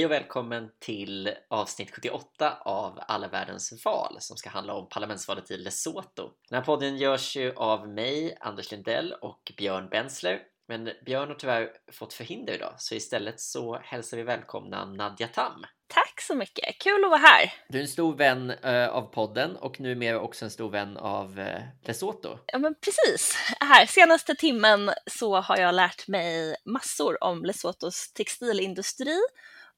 Hej 0.00 0.04
och 0.04 0.12
välkommen 0.12 0.68
till 0.78 1.30
avsnitt 1.50 1.90
78 1.90 2.58
av 2.64 2.98
Alla 3.08 3.28
världens 3.28 3.84
val 3.84 4.16
som 4.18 4.36
ska 4.36 4.50
handla 4.50 4.74
om 4.74 4.88
parlamentsvalet 4.88 5.50
i 5.50 5.56
Lesotho. 5.56 6.30
Den 6.48 6.58
här 6.58 6.64
podden 6.64 6.96
görs 6.96 7.36
ju 7.36 7.54
av 7.54 7.88
mig, 7.88 8.36
Anders 8.40 8.70
Lindell 8.70 9.12
och 9.12 9.52
Björn 9.56 9.88
Bensler. 9.88 10.40
Men 10.68 10.90
Björn 11.06 11.28
har 11.28 11.34
tyvärr 11.34 11.68
fått 11.92 12.14
förhinder 12.14 12.52
idag, 12.54 12.74
så 12.78 12.94
istället 12.94 13.40
så 13.40 13.78
hälsar 13.82 14.16
vi 14.16 14.22
välkomna 14.22 14.84
Nadja 14.84 15.28
Tam. 15.28 15.64
Tack 15.86 16.20
så 16.20 16.34
mycket, 16.34 16.78
kul 16.78 17.04
att 17.04 17.10
vara 17.10 17.20
här. 17.20 17.52
Du 17.68 17.78
är 17.78 17.82
en 17.82 17.88
stor 17.88 18.16
vän 18.16 18.50
uh, 18.50 18.88
av 18.88 19.02
podden 19.02 19.56
och 19.56 19.80
numera 19.80 20.20
också 20.20 20.44
en 20.44 20.50
stor 20.50 20.70
vän 20.70 20.96
av 20.96 21.38
uh, 21.38 21.46
Lesotho. 21.82 22.38
Ja, 22.46 22.58
men 22.58 22.74
precis. 22.74 23.34
Här 23.60 23.86
senaste 23.86 24.34
timmen 24.34 24.90
så 25.06 25.36
har 25.36 25.56
jag 25.56 25.74
lärt 25.74 26.08
mig 26.08 26.56
massor 26.64 27.24
om 27.24 27.44
Lesothos 27.44 28.12
textilindustri 28.12 29.20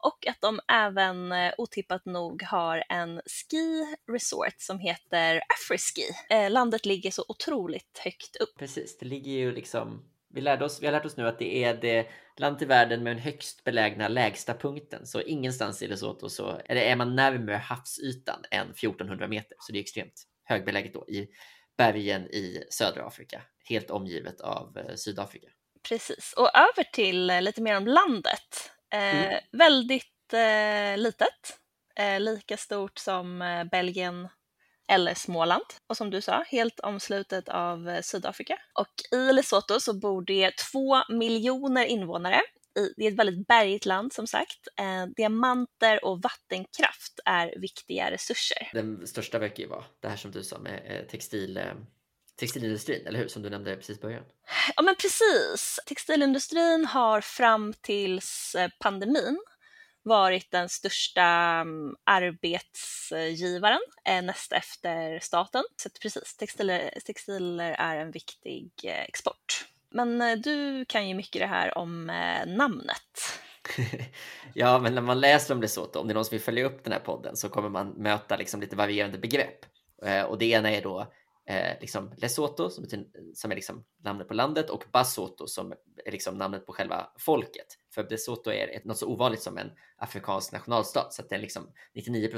och 0.02 0.26
att 0.26 0.40
de 0.40 0.60
även 0.72 1.32
eh, 1.32 1.52
otippat 1.58 2.04
nog 2.04 2.42
har 2.42 2.84
en 2.88 3.20
ski 3.26 3.96
resort 4.12 4.54
som 4.58 4.78
heter 4.78 5.42
Afriski. 5.54 6.02
Eh, 6.30 6.50
landet 6.50 6.86
ligger 6.86 7.10
så 7.10 7.24
otroligt 7.28 8.00
högt 8.04 8.36
upp. 8.36 8.58
Precis, 8.58 8.98
det 8.98 9.06
ligger 9.06 9.32
ju 9.32 9.52
liksom 9.52 10.12
vi, 10.34 10.40
lärde 10.40 10.64
oss, 10.64 10.82
vi 10.82 10.86
har 10.86 10.92
lärt 10.92 11.04
oss 11.04 11.16
nu 11.16 11.28
att 11.28 11.38
det 11.38 11.64
är 11.64 11.74
det 11.74 12.08
land 12.36 12.62
i 12.62 12.64
världen 12.64 13.02
med 13.02 13.16
den 13.16 13.22
högst 13.22 13.64
belägna 13.64 14.08
lägsta 14.08 14.54
punkten. 14.54 15.06
Så 15.06 15.20
ingenstans 15.20 15.82
i 15.82 15.88
Lesotho 15.88 16.28
så 16.28 16.60
eller 16.64 16.80
är 16.80 16.96
man 16.96 17.16
närmare 17.16 17.56
havsytan 17.56 18.44
än 18.50 18.70
1400 18.70 19.28
meter. 19.28 19.56
Så 19.58 19.72
det 19.72 19.78
är 19.78 19.80
extremt 19.80 20.22
högbeläget 20.44 20.94
då 20.94 21.08
i 21.08 21.28
bergen 21.76 22.22
i 22.22 22.64
södra 22.70 23.06
Afrika, 23.06 23.42
helt 23.64 23.90
omgivet 23.90 24.40
av 24.40 24.78
eh, 24.78 24.94
Sydafrika. 24.94 25.48
Precis, 25.88 26.34
och 26.36 26.50
över 26.56 26.84
till 26.92 27.26
lite 27.26 27.62
mer 27.62 27.76
om 27.76 27.86
landet. 27.86 28.71
Eh, 28.92 29.26
mm. 29.26 29.40
Väldigt 29.52 30.32
eh, 30.32 30.98
litet, 30.98 31.58
eh, 31.96 32.20
lika 32.20 32.56
stort 32.56 32.98
som 32.98 33.42
eh, 33.42 33.64
Belgien 33.64 34.28
eller 34.92 35.14
Småland. 35.14 35.64
Och 35.86 35.96
som 35.96 36.10
du 36.10 36.20
sa, 36.20 36.44
helt 36.46 36.80
omslutet 36.80 37.48
av 37.48 37.88
eh, 37.88 38.00
Sydafrika. 38.02 38.58
Och 38.74 39.18
i 39.18 39.32
Lesotho 39.32 39.80
så 39.80 39.94
bor 39.94 40.22
det 40.22 40.52
två 40.72 41.02
miljoner 41.08 41.84
invånare. 41.84 42.40
det 42.96 43.06
är 43.06 43.12
ett 43.12 43.18
väldigt 43.18 43.46
bergigt 43.46 43.86
land 43.86 44.12
som 44.12 44.26
sagt. 44.26 44.68
Eh, 44.80 45.06
diamanter 45.16 46.04
och 46.04 46.22
vattenkraft 46.22 47.20
är 47.24 47.60
viktiga 47.60 48.10
resurser. 48.10 48.70
Den 48.72 49.06
största 49.06 49.38
verkar 49.38 49.62
ju 49.62 49.68
vara 49.68 49.84
det 50.00 50.08
här 50.08 50.16
som 50.16 50.30
du 50.30 50.42
sa 50.42 50.58
med 50.58 51.06
textil 51.10 51.60
textilindustrin, 52.42 53.06
eller 53.06 53.18
hur? 53.18 53.28
Som 53.28 53.42
du 53.42 53.50
nämnde 53.50 53.76
precis 53.76 53.98
i 53.98 54.00
början. 54.00 54.24
Ja, 54.76 54.82
men 54.82 54.96
precis. 54.96 55.80
Textilindustrin 55.86 56.84
har 56.84 57.20
fram 57.20 57.74
tills 57.80 58.54
eh, 58.54 58.70
pandemin 58.80 59.40
varit 60.02 60.50
den 60.50 60.68
största 60.68 61.22
mm, 61.22 61.96
arbetsgivaren 62.04 63.80
eh, 64.04 64.22
näst 64.22 64.52
efter 64.52 65.18
staten. 65.20 65.64
Så 65.76 65.88
precis, 66.02 66.36
textiler, 66.36 66.98
textiler 67.06 67.76
är 67.78 67.96
en 67.96 68.10
viktig 68.10 68.70
eh, 68.84 69.02
export. 69.02 69.66
Men 69.90 70.40
du 70.40 70.84
kan 70.84 71.08
ju 71.08 71.14
mycket 71.14 71.42
det 71.42 71.46
här 71.46 71.78
om 71.78 72.06
namnet. 72.46 73.40
ja, 74.54 74.78
men 74.78 74.94
när 74.94 75.02
man 75.02 75.20
läser 75.20 75.54
om 75.54 75.60
det 75.60 75.68
så, 75.68 75.84
om 75.84 76.08
det 76.08 76.12
är 76.12 76.14
någon 76.14 76.24
som 76.24 76.34
vill 76.34 76.44
följa 76.44 76.64
upp 76.64 76.84
den 76.84 76.92
här 76.92 77.00
podden 77.00 77.36
så 77.36 77.48
kommer 77.48 77.68
man 77.68 77.88
möta 77.88 78.36
liksom 78.36 78.60
lite 78.60 78.76
varierande 78.76 79.18
begrepp. 79.18 79.66
Och 80.28 80.38
det 80.38 80.46
ena 80.46 80.70
är 80.70 80.82
då 80.82 81.12
eh, 81.52 81.80
liksom 81.80 82.12
Lesotho 82.16 82.70
som, 82.70 82.84
betyder, 82.84 83.06
som 83.34 83.50
är 83.50 83.54
liksom 83.54 83.84
namnet 84.04 84.28
på 84.28 84.34
landet 84.34 84.70
och 84.70 84.84
Basotho 84.92 85.46
som 85.46 85.72
är 86.04 86.12
liksom 86.12 86.38
namnet 86.38 86.66
på 86.66 86.72
själva 86.72 87.10
folket. 87.18 87.66
För 87.94 88.08
Lesotho 88.10 88.50
är 88.50 88.76
ett, 88.76 88.84
något 88.84 88.98
så 88.98 89.08
ovanligt 89.08 89.42
som 89.42 89.58
en 89.58 89.70
afrikansk 89.96 90.52
nationalstat 90.52 91.12
så 91.12 91.22
att 91.22 91.28
det 91.28 91.34
är 91.34 91.40
liksom 91.40 91.72
99 91.94 92.30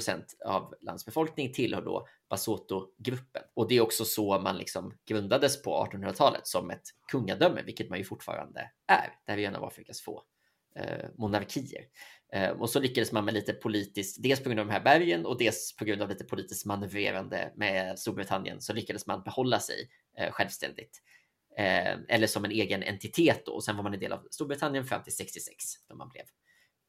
av 0.45 0.75
landsbefolkningen 0.81 1.53
tillhör 1.53 1.83
då 1.83 2.09
Basotho-gruppen. 2.29 3.43
Och 3.55 3.69
det 3.69 3.77
är 3.77 3.81
också 3.81 4.05
så 4.05 4.39
man 4.39 4.57
liksom 4.59 4.95
grundades 5.09 5.63
på 5.63 5.89
1800-talet 5.93 6.47
som 6.47 6.71
ett 6.71 6.89
kungadöme, 7.13 7.63
vilket 7.63 7.91
man 7.91 7.99
ju 7.99 8.05
fortfarande 8.05 8.61
är. 8.87 9.19
Det 9.27 9.33
här 9.33 9.39
är 9.39 9.49
en 9.49 9.57
av 9.57 9.65
Afrikas 9.65 10.01
få 10.01 10.23
eh, 10.77 11.09
monarkier. 11.19 11.85
Eh, 12.35 12.51
och 12.51 12.71
så 12.71 12.81
lyckades 12.81 13.13
man 13.13 13.25
med 13.25 13.35
lite 13.35 13.53
politiskt, 13.53 14.23
dels 14.23 14.43
på 14.43 14.49
grund 14.49 14.61
av 14.61 14.67
de 14.67 14.73
här 14.73 14.81
bergen 14.81 15.27
och 15.27 15.39
dels 15.39 15.77
på 15.77 15.85
grund 15.85 16.03
av 16.03 16.09
lite 16.09 16.25
politiskt 16.25 16.67
manövrerande 16.67 17.53
med 17.57 17.99
Storbritannien 17.99 18.61
så 18.61 18.73
lyckades 18.73 19.07
man 19.07 19.23
behålla 19.23 19.61
sig 19.61 19.91
eh, 20.19 20.33
självständigt. 20.33 21.03
Eh, 21.59 21.97
eller 22.09 22.27
som 22.27 22.45
en 22.45 22.51
egen 22.51 22.83
entitet 22.83 23.47
då. 23.47 23.53
Och 23.53 23.65
sen 23.65 23.77
var 23.77 23.83
man 23.83 23.95
en 23.95 24.01
del 24.01 24.13
av 24.13 24.27
Storbritannien 24.31 24.85
fram 24.85 25.03
till 25.03 25.17
66 25.17 25.65
då 25.89 25.97
man 25.97 26.09
blev 26.09 26.25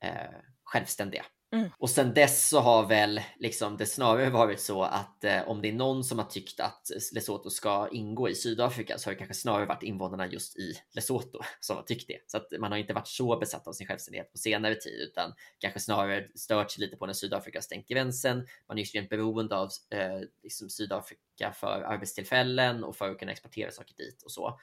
eh, 0.04 0.40
självständiga. 0.64 1.26
Mm. 1.52 1.70
Och 1.78 1.90
sen 1.90 2.14
dess 2.14 2.50
så 2.50 2.60
har 2.60 2.88
väl 2.88 3.22
liksom 3.40 3.78
det 3.78 3.86
snarare 3.86 4.30
varit 4.30 4.60
så 4.60 4.84
att 4.84 5.24
eh, 5.24 5.48
om 5.48 5.62
det 5.62 5.70
är 5.70 5.74
någon 5.74 6.04
som 6.04 6.20
har 6.20 6.26
tyckt 6.26 6.60
att 6.60 6.92
Lesotho 7.14 7.50
ska 7.50 7.90
ingå 7.92 8.30
i 8.30 8.36
Sydafrika 8.36 8.98
så 8.98 9.10
har 9.10 9.14
det 9.14 9.18
kanske 9.18 9.34
snarare 9.34 9.66
varit 9.66 9.84
invånarna 9.84 10.28
just 10.28 10.58
i 10.58 10.74
Lesotho 10.92 11.40
som 11.60 11.76
har 11.76 11.84
tyckt 11.84 12.08
det. 12.08 12.18
Så 12.28 12.38
att 12.38 12.48
man 12.60 12.72
har 12.72 12.80
inte 12.80 12.94
varit 12.94 13.08
så 13.08 13.38
besatt 13.38 13.68
av 13.68 13.74
sin 13.74 13.88
självständighet 13.88 14.32
på 14.32 14.38
senare 14.38 14.76
tid 14.76 15.02
utan 15.02 15.34
kanske 15.60 15.80
snarare 15.80 16.28
stört 16.36 16.72
sig 16.72 16.84
lite 16.84 16.98
på 16.98 17.06
när 17.06 17.14
Sydafrika 17.14 17.62
stängt 17.62 17.88
gränsen. 17.88 18.48
Man 18.68 18.78
är 18.78 18.82
extremt 18.82 19.10
beroende 19.10 19.58
av 19.58 19.70
eh, 19.90 20.20
liksom 20.44 20.70
Sydafrika 20.70 21.52
för 21.54 21.82
arbetstillfällen 21.82 22.84
och 22.84 22.96
för 22.96 23.12
att 23.12 23.20
kunna 23.20 23.32
exportera 23.32 23.72
saker 23.72 23.96
dit 23.98 24.22
och 24.22 24.32
så. 24.32 24.60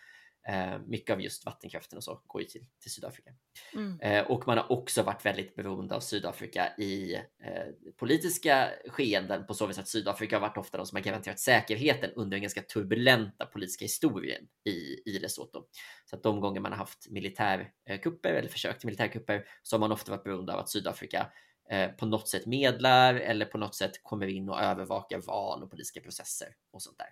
Eh, 0.49 0.79
mycket 0.87 1.15
av 1.15 1.23
just 1.23 1.47
vattenkraften 1.47 1.97
och 1.97 2.05
så 2.05 2.23
går 2.27 2.43
ju 2.43 2.49
till, 2.49 2.67
till 2.81 2.91
Sydafrika. 2.91 3.31
Mm. 3.75 4.01
Eh, 4.01 4.31
och 4.31 4.47
man 4.47 4.59
har 4.59 4.73
också 4.73 5.03
varit 5.03 5.27
väldigt 5.27 5.57
beroende 5.57 5.95
av 5.95 6.01
Sydafrika 6.01 6.77
i 6.79 7.15
eh, 7.15 7.93
politiska 7.97 8.69
skeenden 8.87 9.47
på 9.47 9.55
så 9.55 9.67
vis 9.67 9.79
att 9.79 9.89
Sydafrika 9.89 10.37
har 10.37 10.41
varit 10.41 10.57
ofta 10.57 10.79
de 10.79 10.87
som 10.87 10.97
har 10.97 11.03
garanterat 11.03 11.41
säkerheten 11.41 12.11
under 12.17 12.31
den 12.31 12.43
ganska 12.43 12.63
turbulenta 12.63 13.47
politiska 13.47 13.85
historien 13.85 14.49
i, 14.65 15.11
i 15.11 15.19
Lesotho. 15.19 15.65
Så 16.05 16.17
att 16.17 16.23
de 16.23 16.41
gånger 16.41 16.61
man 16.61 16.73
har 16.73 16.79
haft 16.79 17.11
militärkupper 17.11 18.33
eller 18.33 18.49
försök 18.49 18.79
till 18.79 18.87
militärkupper 18.87 19.45
så 19.63 19.77
har 19.77 19.81
man 19.81 19.93
ofta 19.93 20.13
varit 20.13 20.25
beroende 20.25 20.53
av 20.53 20.59
att 20.59 20.71
Sydafrika 20.71 21.33
eh, 21.71 21.91
på 21.91 22.07
något 22.07 22.29
sätt 22.29 22.47
medlar 22.47 23.15
eller 23.15 23.47
på 23.47 23.59
något 23.59 23.75
sätt 23.75 24.03
kommer 24.03 24.27
in 24.27 24.49
och 24.49 24.61
övervakar 24.61 25.19
val 25.19 25.63
och 25.63 25.71
politiska 25.71 26.01
processer 26.01 26.49
och 26.73 26.83
sånt 26.83 26.99
där. 26.99 27.09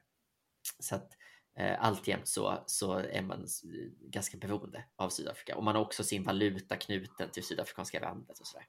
Så 0.79 0.95
att 0.95 1.13
alltjämt 1.79 2.29
så, 2.29 2.65
så 2.67 2.93
är 2.93 3.23
man 3.23 3.47
ganska 4.01 4.37
beroende 4.37 4.85
av 4.97 5.09
Sydafrika 5.09 5.57
och 5.57 5.65
man 5.65 5.75
har 5.75 5.83
också 5.83 6.05
sin 6.05 6.25
valuta 6.25 6.77
knuten 6.77 7.31
till 7.31 7.45
sydafrikanska 7.45 8.01
randet 8.01 8.39
och 8.39 8.47
sådär. 8.47 8.67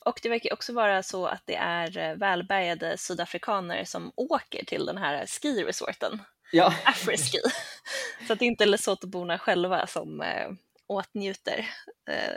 Och 0.00 0.20
det 0.22 0.28
verkar 0.28 0.52
också 0.52 0.72
vara 0.72 1.02
så 1.02 1.26
att 1.26 1.42
det 1.44 1.54
är 1.54 1.98
eh, 1.98 2.16
välbärgade 2.16 2.98
sydafrikaner 2.98 3.84
som 3.84 4.12
åker 4.16 4.64
till 4.64 4.86
den 4.86 4.98
här 4.98 5.26
skiresorten, 5.26 6.22
ja. 6.52 6.74
Afriski. 6.84 7.38
så 8.26 8.32
att 8.32 8.38
det 8.38 8.46
inte 8.46 8.64
är 8.64 8.68
Lesothoborna 8.68 9.38
själva 9.38 9.86
som 9.86 10.20
äh, 10.20 10.50
åtnjuter 10.86 11.70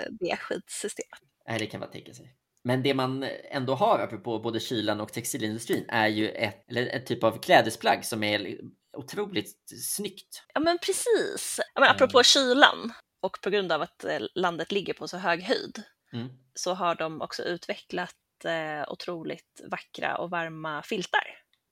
det 0.09 0.37
skitsystemet. 0.37 1.19
Nej, 1.47 1.59
det 1.59 1.65
kan 1.65 1.79
man 1.79 1.91
tänka 1.91 2.13
sig. 2.13 2.35
Men 2.63 2.84
det 2.84 2.94
man 2.94 3.25
ändå 3.51 3.75
har, 3.75 4.00
apropå 4.00 4.40
både 4.40 4.59
kylan 4.59 5.01
och 5.01 5.13
textilindustrin, 5.13 5.85
är 5.90 6.07
ju 6.07 6.29
ett, 6.29 6.63
eller 6.69 6.85
ett 6.88 7.06
typ 7.06 7.24
av 7.24 7.41
klädesplagg 7.41 8.06
som 8.06 8.24
är 8.24 8.57
otroligt 8.97 9.69
snyggt. 9.84 10.44
Ja 10.53 10.62
men 10.62 10.78
precis. 10.78 11.59
Ja, 11.75 11.81
men 11.81 11.90
apropå 11.90 12.18
mm. 12.18 12.24
kylan 12.24 12.94
och 13.22 13.38
på 13.41 13.50
grund 13.50 13.72
av 13.72 13.81
att 13.81 14.03
eh, 14.03 14.19
landet 14.35 14.72
ligger 14.72 14.94
på 14.94 15.07
så 15.07 15.18
hög 15.18 15.42
höjd 15.42 15.83
mm. 16.13 16.30
så 16.54 16.74
har 16.74 16.95
de 16.95 17.21
också 17.21 17.44
utvecklat 17.44 18.15
eh, 18.45 18.92
otroligt 18.92 19.62
vackra 19.71 20.18
och 20.18 20.30
varma 20.30 20.83
filtar. 20.83 21.24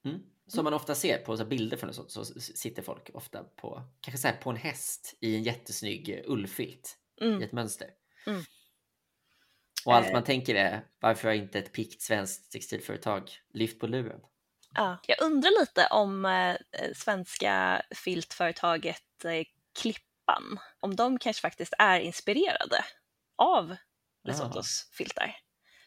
Mm. 0.06 0.20
Som 0.48 0.64
man 0.64 0.74
ofta 0.74 0.96
ser 0.96 1.18
på 1.18 1.38
så 1.38 1.46
bilder 1.46 1.78
från 1.78 1.88
det 1.88 1.94
så, 1.94 2.26
sitter 2.40 2.82
folk 2.82 3.10
ofta 3.14 3.44
på, 3.44 3.84
kanske 4.02 4.28
så 4.28 4.44
på 4.44 4.50
en 4.50 4.56
häst 4.56 5.18
i 5.22 5.36
en 5.36 5.44
jättesnygg 5.44 6.24
ullfilt 6.28 6.98
mm. 7.22 7.42
i 7.42 7.46
ett 7.46 7.52
mönster. 7.52 7.88
Och 9.86 9.96
allt 9.96 10.08
eh. 10.08 10.14
man 10.14 10.24
tänker 10.24 10.56
är, 10.56 10.86
varför 11.00 11.28
har 11.28 11.36
inte 11.36 11.60
ett 11.60 11.74
pikt 11.74 12.02
svenskt 12.02 12.52
textilföretag 12.52 13.32
lyft 13.54 13.80
på 13.80 13.88
luren? 13.88 14.20
Ja, 14.74 14.98
jag 15.08 15.22
undrar 15.22 15.60
lite 15.60 15.88
om 15.88 16.26
eh, 16.26 16.56
svenska 16.96 17.82
filtföretaget 17.96 19.26
eh, 19.26 19.46
Klippan, 19.82 20.60
om 20.80 20.96
de 20.96 21.20
kanske 21.20 21.42
faktiskt 21.42 21.74
är 21.78 22.00
inspirerade 22.00 22.86
av 23.38 23.76
Lesothos 24.24 24.88
ja. 24.90 24.96
filtar. 24.96 25.38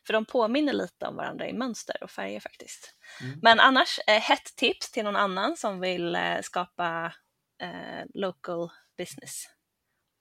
För 0.07 0.13
de 0.13 0.25
påminner 0.25 0.73
lite 0.73 1.07
om 1.07 1.17
varandra 1.17 1.49
i 1.49 1.53
mönster 1.53 2.03
och 2.03 2.11
färger 2.11 2.41
faktiskt. 2.41 2.95
Mm. 3.21 3.39
Men 3.43 3.61
annars, 3.61 3.99
eh, 4.07 4.21
hett 4.21 4.57
tips 4.57 4.91
till 4.91 5.05
någon 5.05 5.17
annan 5.17 5.57
som 5.57 5.81
vill 5.81 6.15
eh, 6.15 6.41
skapa 6.43 7.13
eh, 7.61 8.05
local 8.15 8.71
business 8.99 9.54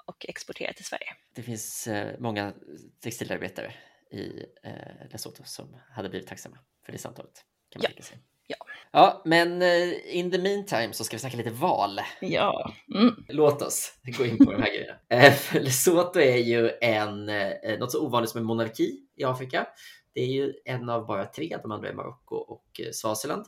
och 0.05 0.25
exportera 0.29 0.73
till 0.73 0.85
Sverige. 0.85 1.15
Det 1.35 1.43
finns 1.43 1.87
eh, 1.87 2.19
många 2.19 2.53
textilarbetare 2.99 3.73
i 4.11 4.45
eh, 4.63 5.11
Lesotho 5.11 5.43
som 5.45 5.75
hade 5.91 6.09
blivit 6.09 6.27
tacksamma 6.27 6.57
för 6.85 6.91
det 6.91 6.97
samtalet. 6.97 7.45
Kan 7.69 7.81
man 7.81 7.91
ja. 7.95 8.03
sig. 8.03 8.17
Ja. 8.47 8.55
ja, 8.91 9.21
men 9.25 9.61
eh, 9.61 10.17
in 10.17 10.31
the 10.31 10.37
meantime 10.37 10.93
så 10.93 11.03
ska 11.03 11.15
vi 11.15 11.19
snacka 11.19 11.37
lite 11.37 11.49
val. 11.49 11.99
Ja. 12.21 12.73
Mm. 12.95 13.25
Låt 13.27 13.61
oss 13.61 13.93
gå 14.17 14.25
in 14.25 14.37
på 14.37 14.51
de 14.51 14.61
här 14.61 14.69
grejerna. 14.69 14.99
Lesotho 15.63 16.19
är 16.19 16.37
ju 16.37 16.71
en, 16.81 17.25
något 17.79 17.91
så 17.91 18.05
ovanligt 18.05 18.29
som 18.29 18.39
en 18.39 18.45
monarki. 18.45 18.99
i 19.15 19.23
Afrika. 19.23 19.67
Det 20.13 20.21
är 20.21 20.27
ju 20.27 20.53
en 20.65 20.89
av 20.89 21.05
bara 21.05 21.25
tre, 21.25 21.57
de 21.61 21.71
andra 21.71 21.89
är 21.89 21.93
Marocko 21.93 22.35
och 22.35 22.81
Swaziland. 22.91 23.45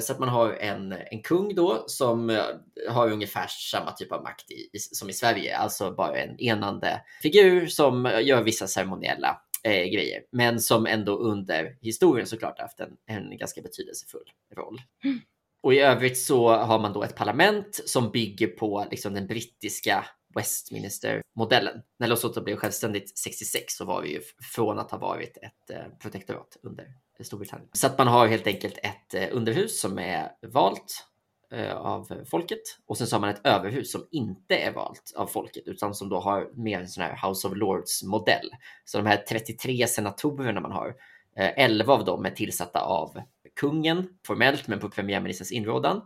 Så 0.00 0.12
att 0.12 0.18
man 0.18 0.28
har 0.28 0.52
en, 0.52 0.92
en 1.10 1.22
kung 1.22 1.54
då 1.54 1.84
som 1.86 2.40
har 2.88 3.10
ungefär 3.10 3.46
samma 3.46 3.92
typ 3.92 4.12
av 4.12 4.22
makt 4.22 4.50
i, 4.50 4.78
som 4.78 5.10
i 5.10 5.12
Sverige, 5.12 5.56
alltså 5.56 5.90
bara 5.90 6.16
en 6.16 6.40
enande 6.40 7.00
figur 7.22 7.66
som 7.66 8.04
gör 8.22 8.42
vissa 8.42 8.66
ceremoniella 8.66 9.40
eh, 9.64 9.84
grejer, 9.84 10.22
men 10.32 10.60
som 10.60 10.86
ändå 10.86 11.16
under 11.16 11.76
historien 11.80 12.26
såklart 12.26 12.58
haft 12.58 12.80
en, 12.80 12.96
en 13.06 13.38
ganska 13.38 13.62
betydelsefull 13.62 14.30
roll. 14.56 14.80
Mm. 15.04 15.20
Och 15.62 15.74
i 15.74 15.78
övrigt 15.78 16.18
så 16.18 16.48
har 16.48 16.78
man 16.78 16.92
då 16.92 17.02
ett 17.02 17.16
parlament 17.16 17.80
som 17.86 18.10
bygger 18.10 18.46
på 18.46 18.86
liksom, 18.90 19.14
den 19.14 19.26
brittiska 19.26 20.04
Westminster-modellen. 20.36 21.82
När 21.98 22.08
Lesotho 22.08 22.40
blev 22.40 22.56
självständigt 22.56 23.18
66 23.18 23.74
så 23.74 23.84
var 23.84 24.02
vi 24.02 24.12
ju 24.12 24.20
från 24.54 24.78
att 24.78 24.90
ha 24.90 24.98
varit 24.98 25.36
ett 25.36 25.70
eh, 25.70 25.98
protektorat 26.00 26.56
under 26.62 26.86
Storbritannien. 27.20 27.68
Så 27.72 27.86
att 27.86 27.98
man 27.98 28.06
har 28.06 28.26
helt 28.26 28.46
enkelt 28.46 28.78
ett 28.78 29.14
eh, 29.14 29.28
underhus 29.32 29.80
som 29.80 29.98
är 29.98 30.30
valt 30.46 31.04
eh, 31.52 31.76
av 31.76 32.24
folket 32.30 32.62
och 32.86 32.98
sen 32.98 33.06
så 33.06 33.16
har 33.16 33.20
man 33.20 33.30
ett 33.30 33.46
överhus 33.46 33.92
som 33.92 34.06
inte 34.10 34.56
är 34.56 34.72
valt 34.72 35.12
av 35.16 35.26
folket 35.26 35.62
utan 35.66 35.94
som 35.94 36.08
då 36.08 36.20
har 36.20 36.50
mer 36.54 36.80
en 36.80 36.88
sån 36.88 37.04
här 37.04 37.28
House 37.28 37.48
of 37.48 37.56
Lords 37.56 38.02
modell. 38.02 38.50
Så 38.84 38.98
de 38.98 39.06
här 39.06 39.16
33 39.16 39.86
senatorerna 39.86 40.60
man 40.60 40.72
har, 40.72 40.94
11 41.38 41.92
av 41.92 42.04
dem 42.04 42.26
är 42.26 42.30
tillsatta 42.30 42.80
av 42.80 43.22
kungen 43.56 44.08
formellt 44.26 44.68
men 44.68 44.80
på 44.80 44.90
premiärministerns 44.90 45.52
inrådan. 45.52 46.02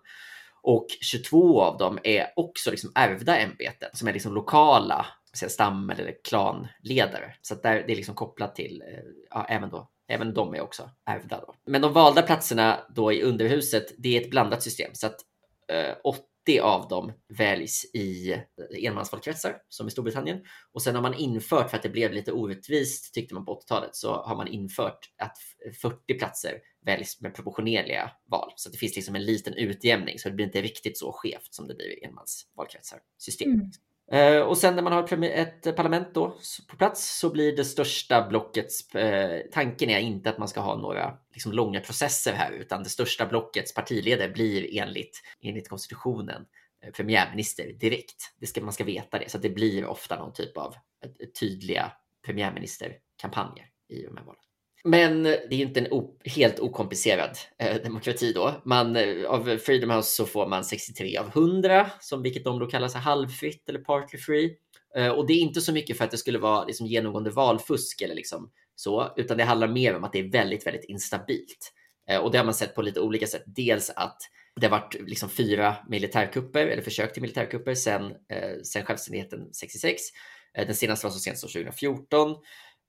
Och 0.62 0.86
22 1.00 1.62
av 1.62 1.78
dem 1.78 1.98
är 2.04 2.26
också 2.36 2.70
liksom 2.70 2.92
ärvda 2.94 3.36
ämbeten 3.36 3.90
som 3.92 4.08
är 4.08 4.12
liksom 4.12 4.34
lokala 4.34 5.06
stam 5.32 5.90
eller 5.90 6.16
klanledare. 6.24 7.34
Så 7.42 7.54
att 7.54 7.62
där, 7.62 7.84
det 7.86 7.92
är 7.92 7.96
liksom 7.96 8.14
kopplat 8.14 8.54
till, 8.54 8.82
eh, 8.82 9.04
ja, 9.30 9.46
även 9.48 9.70
då 9.70 9.88
Även 10.10 10.34
de 10.34 10.54
är 10.54 10.60
också 10.60 10.90
ärvda. 11.06 11.40
Då. 11.40 11.54
Men 11.66 11.80
de 11.80 11.92
valda 11.92 12.22
platserna 12.22 12.80
då 12.94 13.12
i 13.12 13.22
underhuset, 13.22 13.94
det 13.98 14.16
är 14.16 14.20
ett 14.20 14.30
blandat 14.30 14.62
system. 14.62 14.90
Så 14.94 15.06
att 15.06 15.16
eh, 15.72 15.96
80 16.04 16.60
av 16.60 16.88
dem 16.88 17.12
väljs 17.38 17.84
i 17.94 18.32
eh, 18.32 18.38
enmansvalkretsar 18.86 19.56
som 19.68 19.88
i 19.88 19.90
Storbritannien. 19.90 20.40
Och 20.72 20.82
sen 20.82 20.94
har 20.94 21.02
man 21.02 21.14
infört, 21.14 21.70
för 21.70 21.76
att 21.76 21.82
det 21.82 21.88
blev 21.88 22.12
lite 22.12 22.32
orättvist 22.32 23.14
tyckte 23.14 23.34
man 23.34 23.44
på 23.44 23.60
80-talet, 23.60 23.96
så 23.96 24.22
har 24.22 24.36
man 24.36 24.48
infört 24.48 24.98
att 25.18 25.38
40 25.82 26.18
platser 26.18 26.58
väljs 26.84 27.20
med 27.20 27.34
proportionerliga 27.34 28.10
val. 28.26 28.52
Så 28.56 28.70
det 28.70 28.78
finns 28.78 28.96
liksom 28.96 29.14
en 29.14 29.24
liten 29.24 29.54
utjämning 29.54 30.18
så 30.18 30.28
det 30.28 30.34
blir 30.34 30.46
inte 30.46 30.62
riktigt 30.62 30.98
så 30.98 31.12
skevt 31.12 31.54
som 31.54 31.68
det 31.68 31.74
blir 31.74 31.98
i 31.98 32.04
enmansvalkretsar 32.04 32.98
system. 33.18 33.52
Mm. 33.52 33.70
Uh, 34.14 34.42
och 34.42 34.58
sen 34.58 34.74
när 34.76 34.82
man 34.82 34.92
har 34.92 35.24
ett 35.24 35.76
parlament 35.76 36.14
då 36.14 36.36
på 36.68 36.76
plats 36.76 37.18
så 37.18 37.30
blir 37.30 37.56
det 37.56 37.64
största 37.64 38.28
blockets, 38.28 38.94
uh, 38.94 39.38
tanken 39.52 39.90
är 39.90 39.98
inte 39.98 40.30
att 40.30 40.38
man 40.38 40.48
ska 40.48 40.60
ha 40.60 40.76
några 40.76 41.18
liksom, 41.32 41.52
långa 41.52 41.80
processer 41.80 42.32
här, 42.32 42.52
utan 42.52 42.82
det 42.82 42.88
största 42.88 43.26
blockets 43.26 43.74
partiledare 43.74 44.28
blir 44.28 44.78
enligt, 44.80 45.22
enligt 45.40 45.68
konstitutionen 45.68 46.46
uh, 46.86 46.92
premiärminister 46.92 47.72
direkt. 47.72 48.34
Det 48.40 48.46
ska, 48.46 48.60
man 48.60 48.72
ska 48.72 48.84
veta 48.84 49.18
det, 49.18 49.30
så 49.30 49.38
det 49.38 49.50
blir 49.50 49.84
ofta 49.86 50.16
någon 50.16 50.32
typ 50.32 50.56
av 50.56 50.74
tydliga 51.40 51.92
premiärministerkampanjer 52.24 53.66
i 53.88 54.02
de 54.02 54.16
här 54.16 54.24
valen. 54.24 54.42
Men 54.84 55.22
det 55.22 55.52
är 55.52 55.52
inte 55.52 55.80
en 55.80 56.02
helt 56.24 56.60
okomplicerad 56.60 57.38
eh, 57.58 57.82
demokrati 57.82 58.32
då. 58.32 58.62
Man, 58.64 58.96
eh, 58.96 59.24
av 59.26 59.58
Freedom 59.58 59.90
House 59.90 60.10
så 60.10 60.26
får 60.26 60.46
man 60.46 60.64
63 60.64 61.16
av 61.16 61.28
100, 61.28 61.90
som 62.00 62.22
vilket 62.22 62.44
de 62.44 62.58
då 62.58 62.66
kallar 62.66 62.88
sig 62.88 63.00
halvfritt 63.00 63.68
eller 63.68 63.80
partly 63.80 64.18
free. 64.18 64.56
Eh, 64.96 65.08
och 65.08 65.26
det 65.26 65.32
är 65.32 65.40
inte 65.40 65.60
så 65.60 65.72
mycket 65.72 65.98
för 65.98 66.04
att 66.04 66.10
det 66.10 66.16
skulle 66.16 66.38
vara 66.38 66.64
liksom 66.64 66.86
genomgående 66.86 67.30
valfusk 67.30 68.02
eller 68.02 68.14
liksom 68.14 68.50
så, 68.74 69.12
utan 69.16 69.36
det 69.36 69.44
handlar 69.44 69.68
mer 69.68 69.96
om 69.96 70.04
att 70.04 70.12
det 70.12 70.18
är 70.18 70.30
väldigt, 70.30 70.66
väldigt 70.66 70.84
instabilt. 70.84 71.72
Eh, 72.08 72.18
och 72.18 72.30
det 72.30 72.38
har 72.38 72.44
man 72.44 72.54
sett 72.54 72.74
på 72.74 72.82
lite 72.82 73.00
olika 73.00 73.26
sätt. 73.26 73.42
Dels 73.46 73.90
att 73.90 74.18
det 74.60 74.66
har 74.66 74.78
varit 74.78 74.96
liksom 75.00 75.30
fyra 75.30 75.76
militärkupper 75.88 76.66
eller 76.66 76.82
försök 76.82 77.12
till 77.12 77.22
militärkupper 77.22 77.74
sedan, 77.74 78.04
eh, 78.04 78.84
självständigheten 78.84 79.52
66. 79.52 80.00
Eh, 80.54 80.66
den 80.66 80.74
senaste 80.74 81.06
var 81.06 81.12
så 81.12 81.18
sent 81.18 81.38
som 81.38 81.48
2014. 81.48 82.36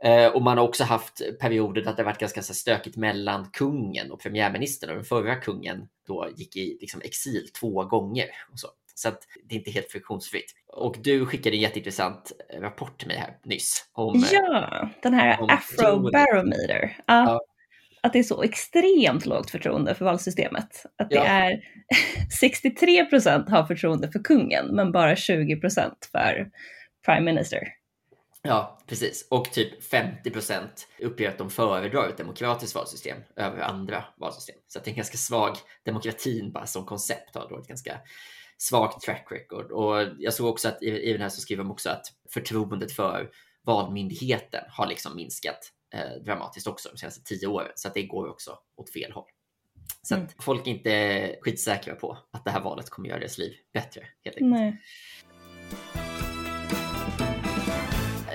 Eh, 0.04 0.28
och 0.28 0.42
man 0.42 0.58
har 0.58 0.68
också 0.68 0.84
haft 0.84 1.22
perioder 1.40 1.82
där 1.82 1.94
det 1.96 2.04
varit 2.04 2.20
ganska 2.20 2.42
så 2.42 2.54
stökigt 2.54 2.98
mellan 2.98 3.50
kungen 3.54 4.12
och 4.12 4.22
premiärministern 4.22 4.90
och 4.90 4.96
den 4.96 5.06
förra 5.06 5.36
kungen 5.36 5.88
då 6.08 6.28
gick 6.36 6.56
i 6.56 6.78
liksom, 6.82 7.02
exil 7.02 7.48
två 7.60 7.84
gånger. 7.84 8.26
Och 8.52 8.60
så. 8.60 8.68
Så 8.96 9.08
att 9.08 9.20
det 9.50 9.56
är 9.56 9.60
inte 9.60 9.72
helt 9.72 9.92
friktionsfritt. 9.92 10.52
Och 10.68 10.96
du 11.04 11.26
skickade 11.26 11.56
en 11.56 11.62
jätteintressant 11.62 12.32
rapport 12.60 12.98
till 12.98 13.08
mig 13.08 13.18
här 13.18 13.38
nyss. 13.46 13.86
Om, 13.94 14.16
eh, 14.16 14.30
ja, 14.32 14.90
den 15.04 15.14
här 15.14 15.52
Afrobarometer. 15.54 16.98
Ja, 16.98 17.24
ja. 17.26 17.42
Att 18.04 18.14
det 18.14 18.20
är 18.20 18.24
så 18.24 18.44
extremt 18.44 19.26
lågt 19.26 19.52
förtroende 19.52 19.96
för 19.96 20.06
valsystemet. 20.06 20.86
Att 20.98 21.10
det 21.10 21.16
ja. 21.16 21.24
är 21.24 21.60
63 22.40 23.06
procent 23.06 23.50
har 23.50 23.64
förtroende 23.64 24.12
för 24.12 24.20
kungen 24.24 24.76
men 24.76 24.92
bara 24.92 25.16
20 25.16 25.56
procent 25.56 26.10
för 26.12 26.50
prime 27.06 27.22
minister. 27.22 27.81
Ja, 28.44 28.80
precis. 28.88 29.28
Och 29.30 29.52
typ 29.52 29.84
50 29.84 30.32
procent 30.32 30.88
uppger 31.00 31.30
att 31.30 31.38
de 31.38 31.50
föredrar 31.50 32.10
ett 32.10 32.18
demokratiskt 32.18 32.76
valsystem 32.76 33.18
över 33.36 33.60
andra 33.60 34.06
valsystem. 34.18 34.56
Så 34.68 34.80
det 34.80 34.88
är 34.88 34.92
en 34.92 34.96
ganska 34.96 35.18
svag 35.18 35.58
demokratin 35.86 36.52
bara 36.52 36.66
som 36.66 36.86
koncept 36.86 37.36
har 37.36 37.50
då 37.50 37.60
ett 37.60 37.68
ganska 37.68 38.00
svagt 38.58 39.02
track 39.02 39.28
record. 39.32 39.72
Och 39.72 40.08
jag 40.20 40.34
såg 40.34 40.50
också 40.50 40.68
att 40.68 40.84
i, 40.84 40.90
i 40.90 41.12
den 41.12 41.22
här 41.22 41.30
så 41.30 41.42
skriver 41.42 41.64
de 41.64 41.72
också 41.72 41.90
att 41.90 42.06
förtroendet 42.34 42.92
för 42.92 43.30
valmyndigheten 43.64 44.64
har 44.70 44.88
liksom 44.88 45.16
minskat 45.16 45.72
eh, 45.94 46.24
dramatiskt 46.26 46.68
också 46.68 46.90
de 46.90 46.98
senaste 46.98 47.24
tio 47.24 47.48
åren. 47.48 47.72
Så 47.76 47.88
att 47.88 47.94
det 47.94 48.04
går 48.04 48.30
också 48.30 48.58
åt 48.76 48.94
fel 48.94 49.12
håll. 49.12 49.30
Så 50.02 50.16
mm. 50.16 50.28
att 50.28 50.44
folk 50.44 50.68
är 50.68 50.72
inte 50.72 51.36
skitsäkra 51.42 51.96
på 51.96 52.18
att 52.32 52.46
det 52.46 52.52
här 52.52 52.62
valet 52.62 52.90
kommer 52.90 53.10
göra 53.10 53.20
deras 53.20 53.38
liv 53.38 53.54
bättre. 53.74 54.08
Helt 54.24 54.38
enkelt. 54.38 54.52
Nej 54.52 54.82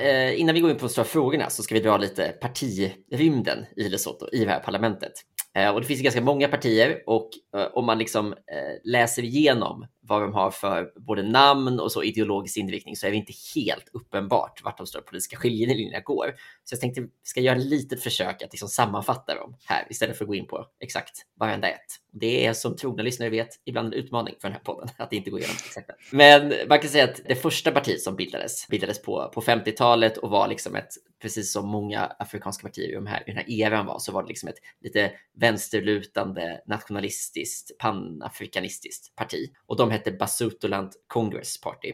eh, 0.03 0.41
innan 0.41 0.55
vi 0.55 0.61
går 0.61 0.71
in 0.71 0.77
på 0.77 0.87
de 0.87 0.89
stora 0.89 1.05
frågorna 1.05 1.51
så 1.51 1.63
ska 1.63 1.75
vi 1.75 1.81
dra 1.81 1.97
lite 1.97 2.29
partirymden 2.29 3.67
i 3.77 3.89
Lesotho, 3.89 4.29
i 4.33 4.45
det 4.45 4.51
här 4.51 4.61
parlamentet. 4.61 5.13
Eh, 5.57 5.71
och 5.71 5.81
det 5.81 5.87
finns 5.87 6.01
ganska 6.01 6.21
många 6.21 6.49
partier 6.49 7.03
och 7.07 7.31
eh, 7.57 7.67
om 7.73 7.87
man 7.87 7.99
liksom 7.99 8.33
eh, 8.33 8.81
läser 8.85 9.23
igenom 9.23 9.87
vad 10.01 10.23
de 10.23 10.33
har 10.35 10.51
för 10.51 10.93
både 10.97 11.23
namn 11.23 11.81
och 11.81 11.93
så 11.93 12.03
ideologisk 12.03 12.57
inriktning 12.57 12.97
så 12.97 13.07
är 13.07 13.11
det 13.11 13.17
inte 13.17 13.33
helt 13.55 13.89
uppenbart 13.93 14.65
vart 14.65 14.79
de 14.79 14.87
stora 14.87 15.03
politiska 15.03 15.37
skiljelinjerna 15.37 16.01
går. 16.01 16.35
Så 16.65 16.75
jag 16.75 16.81
tänkte 16.81 17.01
vi 17.01 17.09
ska 17.23 17.41
göra 17.41 17.57
ett 17.57 17.65
litet 17.65 18.03
försök 18.03 18.43
att 18.43 18.53
liksom 18.53 18.69
sammanfatta 18.69 19.35
dem 19.35 19.57
här 19.65 19.87
istället 19.91 20.19
för 20.19 20.25
att 20.25 20.29
gå 20.29 20.35
in 20.35 20.47
på 20.47 20.67
exakt 20.81 21.23
varenda 21.39 21.69
ett. 21.69 22.01
Det 22.21 22.47
är 22.47 22.53
som 22.53 22.77
trogna 22.77 23.03
lyssnare 23.03 23.31
vet 23.31 23.49
ibland 23.65 23.87
en 23.87 24.01
utmaning 24.01 24.35
för 24.41 24.49
den 24.49 24.53
här 24.53 24.65
podden 24.65 24.89
att 24.97 25.13
inte 25.13 25.31
gå 25.31 25.39
igenom 25.39 25.57
exakt. 25.67 25.91
Men 26.13 26.53
man 26.69 26.79
kan 26.79 26.91
säga 26.91 27.05
att 27.05 27.21
det 27.29 27.35
första 27.35 27.71
partiet 27.71 28.03
som 28.03 28.17
bildades 28.17 28.69
bildades 28.69 29.03
på, 29.03 29.31
på 29.35 29.41
50-talet 29.41 30.17
och 30.17 30.31
var 30.31 30.49
liksom 30.49 30.77
ett, 30.77 30.89
precis 31.23 31.53
som 31.53 31.69
många 31.69 32.05
afrikanska 32.05 32.69
partier 32.69 32.89
i, 32.89 32.95
de 32.95 33.07
här, 33.07 33.23
i 33.27 33.33
den 33.33 33.37
här 33.37 33.51
eran 33.51 33.87
var, 33.87 33.99
så 33.99 34.13
var 34.13 34.23
det 34.23 34.29
liksom 34.29 34.49
ett 34.49 34.59
lite 34.81 35.13
vänsterlutande 35.41 36.61
nationalistiskt 36.67 37.79
panafrikanistiskt 37.79 39.17
parti 39.17 39.51
och 39.67 39.77
de 39.77 39.91
hette 39.91 40.13
Basutoland 40.13 40.93
Congress 41.07 41.61
Party. 41.61 41.93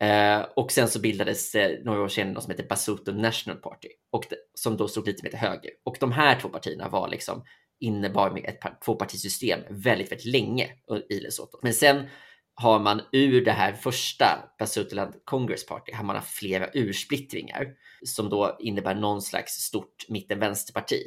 Eh, 0.00 0.40
och 0.56 0.72
sen 0.72 0.88
så 0.88 1.00
bildades 1.00 1.52
det 1.52 1.84
några 1.84 2.00
år 2.00 2.08
senare 2.08 2.34
något 2.34 2.42
som 2.42 2.50
heter 2.50 2.68
Basuto 2.68 3.12
National 3.12 3.58
Party 3.58 3.88
och 4.10 4.26
det, 4.30 4.36
som 4.54 4.76
då 4.76 4.88
stod 4.88 5.06
lite 5.06 5.22
mer 5.22 5.30
till 5.30 5.38
höger. 5.38 5.70
Och 5.84 5.96
de 6.00 6.12
här 6.12 6.40
två 6.40 6.48
partierna 6.48 6.88
var 6.88 7.08
liksom 7.08 7.44
innebar 7.80 8.30
med 8.30 8.44
ett 8.44 8.82
tvåpartisystem 8.84 9.60
väldigt, 9.70 10.12
väldigt 10.12 10.32
länge 10.32 10.70
i 11.10 11.20
Lesotho. 11.20 11.58
Men 11.62 11.74
sen 11.74 12.06
har 12.54 12.78
man 12.78 13.02
ur 13.12 13.44
det 13.44 13.52
här 13.52 13.72
första 13.72 14.54
Basutoland 14.58 15.14
Congress 15.24 15.66
Party 15.66 15.92
har 15.92 16.04
man 16.04 16.16
haft 16.16 16.34
flera 16.34 16.70
ursplittringar 16.74 17.66
som 18.04 18.28
då 18.28 18.56
innebär 18.60 18.94
någon 18.94 19.22
slags 19.22 19.52
stort 19.52 20.08
mitten-vänsterparti. 20.08 21.02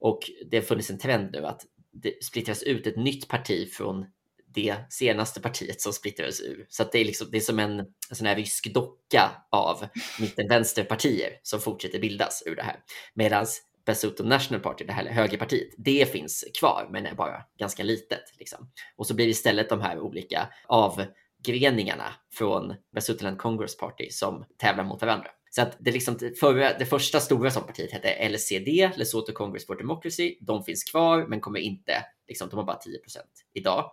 Och 0.00 0.30
det 0.50 0.56
har 0.56 0.64
funnits 0.64 0.90
en 0.90 0.98
trend 0.98 1.32
nu 1.32 1.46
att 1.46 1.62
det 1.92 2.24
splittras 2.24 2.62
ut 2.62 2.86
ett 2.86 2.96
nytt 2.96 3.28
parti 3.28 3.72
från 3.72 4.06
det 4.54 4.76
senaste 4.90 5.40
partiet 5.40 5.80
som 5.80 5.92
splittrades 5.92 6.40
ur. 6.40 6.66
Så 6.68 6.84
det, 6.92 6.98
är 6.98 7.04
liksom, 7.04 7.28
det 7.30 7.36
är 7.36 7.40
som 7.40 7.58
en, 7.58 7.78
en 7.80 8.16
sån 8.16 8.26
här 8.26 8.36
rysk 8.36 8.74
docka 8.74 9.30
av 9.50 9.86
mitten-vänsterpartier 10.20 11.30
som 11.42 11.60
fortsätter 11.60 11.98
bildas 11.98 12.42
ur 12.46 12.56
det 12.56 12.62
här. 12.62 12.76
Medan 13.14 13.46
Basuto 13.86 14.24
National 14.24 14.60
Party, 14.60 14.84
det 14.84 14.92
här 14.92 15.04
högerpartiet, 15.04 15.74
det 15.76 16.12
finns 16.12 16.44
kvar 16.58 16.88
men 16.90 17.06
är 17.06 17.14
bara 17.14 17.42
ganska 17.58 17.82
litet. 17.82 18.22
Liksom. 18.38 18.70
Och 18.96 19.06
så 19.06 19.14
blir 19.14 19.26
det 19.26 19.30
istället 19.30 19.68
de 19.68 19.80
här 19.80 19.98
olika 19.98 20.48
avgreningarna 20.66 22.14
från 22.32 22.74
Basutoland 22.94 23.38
Congress 23.38 23.76
Party 23.76 24.10
som 24.10 24.44
tävlar 24.58 24.84
mot 24.84 25.02
varandra. 25.02 25.28
Så 25.50 25.62
att 25.62 25.76
det, 25.80 25.90
liksom, 25.90 26.18
förra, 26.40 26.78
det 26.78 26.86
första 26.86 27.20
stora 27.20 27.50
som 27.50 27.66
partiet 27.66 27.92
hette 27.92 28.28
LCD, 28.28 28.90
Lesotho 28.96 29.32
Congress 29.32 29.66
for 29.66 29.76
Democracy. 29.76 30.38
De 30.40 30.64
finns 30.64 30.84
kvar 30.84 31.26
men 31.28 31.40
kommer 31.40 31.60
inte, 31.60 32.04
liksom, 32.28 32.48
de 32.48 32.56
har 32.56 32.64
bara 32.64 32.78
10% 32.78 33.18
idag. 33.54 33.92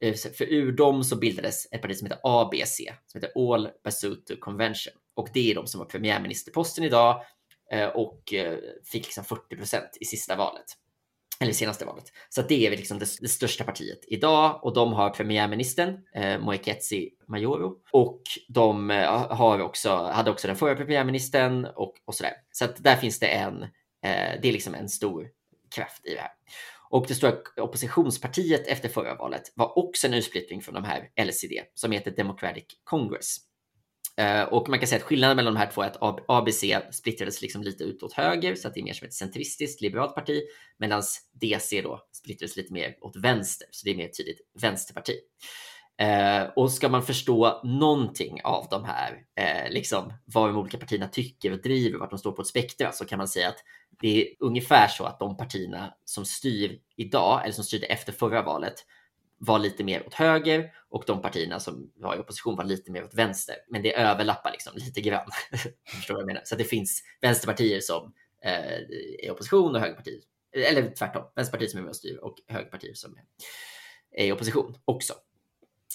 Eh, 0.00 0.14
för 0.14 0.44
ur 0.44 0.72
dem 0.72 1.04
så 1.04 1.16
bildades 1.16 1.66
ett 1.72 1.82
parti 1.82 1.96
som 1.96 2.06
heter 2.06 2.20
ABC, 2.22 2.76
som 3.06 3.20
heter 3.20 3.52
All 3.52 3.68
Basuto 3.84 4.36
Convention. 4.40 4.92
Och 5.14 5.28
det 5.32 5.50
är 5.50 5.54
de 5.54 5.66
som 5.66 5.80
har 5.80 5.86
premiärministerposten 5.86 6.84
idag 6.84 7.22
Eh, 7.74 7.88
och 7.88 8.34
eh, 8.34 8.58
fick 8.84 9.04
liksom 9.04 9.24
40 9.24 9.56
procent 9.56 9.98
i 10.00 10.04
sista 10.04 10.36
valet 10.36 10.64
eller 11.40 11.52
senaste 11.52 11.84
valet. 11.84 12.04
Så 12.28 12.42
det 12.42 12.66
är 12.66 12.70
väl 12.70 12.78
liksom 12.78 12.98
det, 12.98 13.06
det, 13.20 13.28
största 13.28 13.64
partiet 13.64 13.98
idag 14.08 14.60
och 14.62 14.74
de 14.74 14.92
har 14.92 15.10
premiärministern 15.10 15.98
eh, 16.14 16.38
Moiketsi 16.38 17.10
Majoro 17.28 17.76
och 17.92 18.22
de 18.48 18.90
eh, 18.90 19.32
har 19.32 19.60
också, 19.60 19.96
hade 19.96 20.30
också 20.30 20.46
den 20.46 20.56
förra 20.56 20.76
premiärministern 20.76 21.64
och, 21.64 21.94
och 22.04 22.14
sådär. 22.14 22.32
Så 22.52 22.64
att 22.64 22.82
där 22.82 22.96
finns 22.96 23.18
det 23.18 23.26
en, 23.26 23.62
eh, 23.62 24.40
det 24.42 24.48
är 24.48 24.52
liksom 24.52 24.74
en 24.74 24.88
stor 24.88 25.28
kraft 25.74 26.06
i 26.06 26.14
det 26.14 26.20
här. 26.20 26.32
Och 26.90 27.04
det 27.08 27.14
stora 27.14 27.34
oppositionspartiet 27.56 28.66
efter 28.66 28.88
förra 28.88 29.14
valet 29.14 29.52
var 29.54 29.78
också 29.78 30.06
en 30.06 30.14
utsplittring 30.14 30.62
från 30.62 30.74
de 30.74 30.84
här 30.84 31.08
LCD 31.24 31.62
som 31.74 31.92
heter 31.92 32.10
Democratic 32.10 32.64
Congress. 32.84 33.36
Eh, 34.16 34.42
och 34.42 34.68
man 34.68 34.78
kan 34.78 34.88
säga 34.88 34.96
att 34.98 35.04
skillnaden 35.04 35.36
mellan 35.36 35.54
de 35.54 35.60
här 35.60 35.70
två 35.70 35.82
är 35.82 35.86
att 35.86 36.24
ABC 36.28 36.64
splittrades 36.90 37.42
liksom 37.42 37.62
lite 37.62 37.84
ut 37.84 38.02
åt 38.02 38.12
höger 38.12 38.54
så 38.54 38.68
att 38.68 38.74
det 38.74 38.80
är 38.80 38.84
mer 38.84 38.92
som 38.92 39.06
ett 39.06 39.14
centristiskt 39.14 39.80
liberalt 39.80 40.14
parti 40.14 40.42
medan 40.78 41.02
DC 41.40 41.82
då 41.82 42.06
splittrades 42.12 42.56
lite 42.56 42.72
mer 42.72 42.96
åt 43.00 43.16
vänster 43.16 43.66
så 43.70 43.84
det 43.84 43.90
är 43.90 43.96
mer 43.96 44.08
tydligt 44.08 44.40
vänsterparti. 44.60 45.14
Eh, 45.98 46.42
och 46.56 46.72
ska 46.72 46.88
man 46.88 47.02
förstå 47.02 47.60
någonting 47.64 48.40
av 48.44 48.66
de 48.70 48.84
här, 48.84 49.22
eh, 49.36 49.72
liksom 49.72 50.12
vad 50.24 50.48
de 50.48 50.56
olika 50.56 50.78
partierna 50.78 51.08
tycker 51.08 51.52
och 51.52 51.62
driver, 51.62 51.98
vart 51.98 52.10
de 52.10 52.18
står 52.18 52.32
på 52.32 52.42
ett 52.42 52.48
spektra, 52.48 52.92
så 52.92 53.04
kan 53.04 53.18
man 53.18 53.28
säga 53.28 53.48
att 53.48 53.58
det 54.00 54.22
är 54.22 54.28
ungefär 54.40 54.88
så 54.88 55.04
att 55.04 55.18
de 55.18 55.36
partierna 55.36 55.94
som 56.04 56.24
styr 56.24 56.78
idag, 56.96 57.40
eller 57.42 57.52
som 57.52 57.64
styrde 57.64 57.86
efter 57.86 58.12
förra 58.12 58.42
valet, 58.42 58.74
var 59.44 59.58
lite 59.58 59.84
mer 59.84 60.06
åt 60.06 60.14
höger 60.14 60.70
och 60.90 61.04
de 61.06 61.22
partierna 61.22 61.60
som 61.60 61.92
var 61.96 62.16
i 62.16 62.18
opposition 62.18 62.56
var 62.56 62.64
lite 62.64 62.92
mer 62.92 63.04
åt 63.04 63.14
vänster. 63.14 63.56
Men 63.68 63.82
det 63.82 63.96
överlappar 63.96 64.50
liksom 64.50 64.72
lite 64.76 65.00
grann. 65.00 65.28
Förstår 65.88 66.14
vad 66.14 66.20
jag 66.20 66.26
menar? 66.26 66.42
Så 66.44 66.56
det 66.56 66.64
finns 66.64 67.02
vänsterpartier 67.20 67.80
som 67.80 68.14
eh, 68.44 68.52
är 68.52 69.24
i 69.24 69.30
opposition 69.30 69.74
och 69.74 69.80
högerpartier, 69.80 70.20
eller 70.52 70.94
tvärtom, 70.94 71.22
vänsterpartier 71.36 71.68
som 71.68 71.78
är 71.78 71.82
med 71.82 71.90
och 71.90 71.96
styr 71.96 72.16
och 72.16 72.36
högerpartier 72.48 72.94
som 72.94 73.16
är 74.16 74.26
i 74.26 74.32
opposition 74.32 74.76
också. 74.84 75.14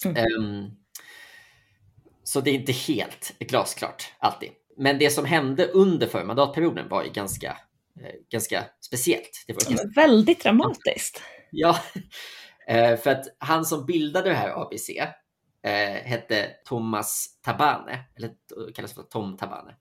Mm. 0.06 0.26
Um, 0.38 0.72
så 2.24 2.42
det 2.42 2.52
är 2.52 2.56
inte 2.56 2.72
helt 2.72 3.40
glasklart 3.40 4.14
alltid. 4.20 4.50
Men 4.78 5.00
det 5.00 5.10
som 5.10 5.26
hände 5.26 5.66
under 5.66 6.08
förra 6.08 6.26
mandatperioden 6.26 6.90
var 6.90 7.04
ju 7.04 7.12
ganska, 7.12 7.58
eh, 8.02 8.16
ganska 8.32 8.66
speciellt. 8.82 9.44
Det 9.48 9.54
var 9.54 9.62
ganska... 9.62 9.88
Väldigt 9.96 10.44
dramatiskt. 10.44 11.22
Ja, 11.52 11.80
Eh, 12.70 12.98
för 12.98 13.10
att 13.10 13.26
han 13.38 13.66
som 13.66 13.86
bildade 13.86 14.30
det 14.30 14.36
här 14.36 14.62
ABC 14.62 14.90
eh, 15.64 16.04
hette 16.04 16.52
Thomas 16.66 17.40
Tabane, 17.42 18.06
eller 18.16 18.32
kallas 18.74 18.94
för 18.94 19.04
Tom 19.04 19.38
Tabane. 19.38 19.76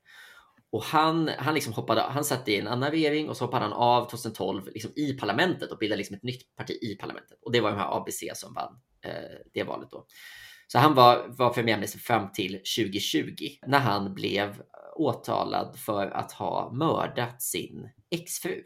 Och 0.70 0.82
han, 0.82 1.30
han, 1.38 1.54
liksom 1.54 1.72
hoppade, 1.72 2.00
han 2.00 2.24
satt 2.24 2.48
i 2.48 2.56
en 2.56 2.68
annan 2.68 2.90
regering 2.90 3.28
och 3.28 3.36
så 3.36 3.44
hoppade 3.44 3.64
han 3.64 3.72
av 3.72 4.10
2012 4.10 4.66
liksom 4.66 4.92
i 4.96 5.12
parlamentet 5.12 5.70
och 5.70 5.78
bildade 5.78 5.96
liksom 5.96 6.16
ett 6.16 6.22
nytt 6.22 6.56
parti 6.56 6.78
i 6.82 6.94
parlamentet. 6.94 7.38
Och 7.42 7.52
det 7.52 7.60
var 7.60 7.70
de 7.70 7.78
här 7.78 7.96
ABC 7.96 8.24
som 8.34 8.54
vann 8.54 8.80
eh, 9.04 9.38
det 9.54 9.62
valet 9.62 9.90
då. 9.90 10.06
Så 10.66 10.78
han 10.78 10.94
var, 10.94 11.26
var 11.28 11.52
premiärminister 11.52 11.98
fram 11.98 12.32
till 12.32 12.52
2020 12.52 13.34
när 13.66 13.78
han 13.78 14.14
blev 14.14 14.62
åtalad 14.96 15.78
för 15.78 16.06
att 16.06 16.32
ha 16.32 16.72
mördat 16.72 17.42
sin 17.42 17.90
exfru. 18.10 18.62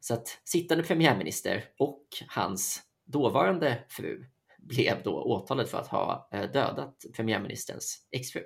Så 0.00 0.14
att 0.14 0.28
sittande 0.44 0.84
premiärminister 0.84 1.64
och 1.78 2.04
hans 2.28 2.89
dåvarande 3.10 3.84
fru 3.88 4.24
blev 4.58 5.02
då 5.02 5.22
åtalad 5.22 5.68
för 5.68 5.78
att 5.78 5.88
ha 5.88 6.28
eh, 6.32 6.50
dödat 6.50 6.96
premiärministerns 7.16 7.98
exfru. 8.10 8.42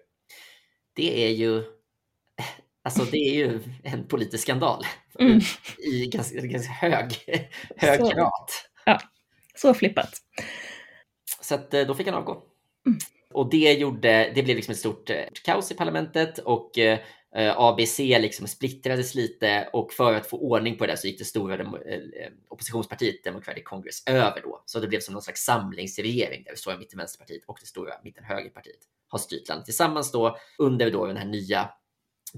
Det 0.94 1.24
är 1.26 1.30
ju 1.30 1.64
Alltså 2.86 3.04
det 3.04 3.18
är 3.18 3.34
ju 3.34 3.60
en 3.84 4.08
politisk 4.08 4.42
skandal 4.42 4.84
mm. 5.18 5.40
i 5.78 6.06
ganska, 6.06 6.40
ganska 6.40 6.72
hög, 6.72 7.12
hög 7.76 8.00
så, 8.00 8.08
grad. 8.08 8.48
Ja, 8.84 9.00
så 9.54 9.74
flippat. 9.74 10.10
Så 11.40 11.54
att, 11.54 11.74
eh, 11.74 11.86
då 11.86 11.94
fick 11.94 12.06
han 12.06 12.16
avgå. 12.16 12.32
Mm. 12.86 12.98
Och 13.32 13.50
det 13.50 13.72
gjorde, 13.72 14.32
det 14.34 14.42
blev 14.42 14.56
liksom 14.56 14.72
ett 14.72 14.78
stort 14.78 15.10
eh, 15.10 15.24
kaos 15.44 15.72
i 15.72 15.74
parlamentet 15.74 16.38
och 16.38 16.78
Eh, 17.36 17.60
ABC 17.60 17.98
liksom 17.98 18.46
splittrades 18.46 19.14
lite 19.14 19.68
och 19.72 19.92
för 19.92 20.14
att 20.14 20.26
få 20.26 20.38
ordning 20.38 20.78
på 20.78 20.86
det 20.86 20.96
så 20.96 21.06
gick 21.06 21.18
det 21.18 21.24
stora 21.24 21.56
dem 21.56 21.74
eh, 21.86 22.00
oppositionspartiet 22.48 23.24
Democratic 23.24 23.64
Congress 23.64 24.02
över 24.06 24.42
då. 24.42 24.62
Så 24.66 24.80
det 24.80 24.88
blev 24.88 25.00
som 25.00 25.12
någon 25.12 25.22
slags 25.22 25.44
samlingsregering 25.44 26.44
där 26.44 26.50
det 26.50 26.58
stora 26.58 26.78
mitten-vänsterpartiet 26.78 27.42
och 27.46 27.58
det 27.60 27.66
stora 27.66 27.94
mitten-högerpartiet 28.04 28.78
har 29.08 29.18
styrt 29.18 29.48
landet 29.48 29.64
tillsammans 29.64 30.12
då 30.12 30.36
under 30.58 30.90
då 30.90 31.06
den 31.06 31.16
här 31.16 31.26
nya 31.26 31.70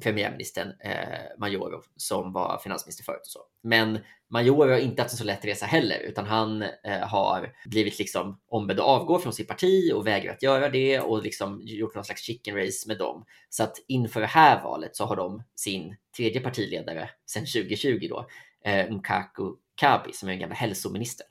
premiärministern 0.02 0.72
eh, 0.80 1.38
Majorov 1.38 1.84
som 1.96 2.32
var 2.32 2.58
finansminister 2.58 3.04
förut 3.04 3.20
och 3.20 3.26
så. 3.26 3.40
Men 3.62 3.98
Majorov 4.30 4.70
har 4.70 4.78
inte 4.78 5.02
haft 5.02 5.12
en 5.12 5.18
så 5.18 5.24
lätt 5.24 5.44
resa 5.44 5.66
heller, 5.66 5.98
utan 5.98 6.26
han 6.26 6.62
eh, 6.62 7.00
har 7.00 7.52
blivit 7.66 7.98
liksom 7.98 8.40
ombedd 8.48 8.80
att 8.80 8.86
avgå 8.86 9.18
från 9.18 9.32
sitt 9.32 9.48
parti 9.48 9.92
och 9.94 10.06
vägrat 10.06 10.42
göra 10.42 10.68
det 10.68 11.00
och 11.00 11.22
liksom 11.22 11.60
gjort 11.64 11.94
någon 11.94 12.04
slags 12.04 12.22
chicken 12.22 12.56
race 12.56 12.88
med 12.88 12.98
dem. 12.98 13.24
Så 13.48 13.62
att 13.62 13.76
inför 13.88 14.20
det 14.20 14.26
här 14.26 14.62
valet 14.62 14.96
så 14.96 15.04
har 15.04 15.16
de 15.16 15.42
sin 15.54 15.96
tredje 16.16 16.40
partiledare 16.40 17.10
sedan 17.26 17.46
2020 17.46 18.06
då, 18.08 18.26
eh, 18.64 18.90
Mkaku 18.90 19.52
Kabi, 19.80 20.12
som 20.12 20.28
är 20.28 20.32
en 20.32 20.38
gammal 20.38 20.56
hälsominister. 20.56 21.26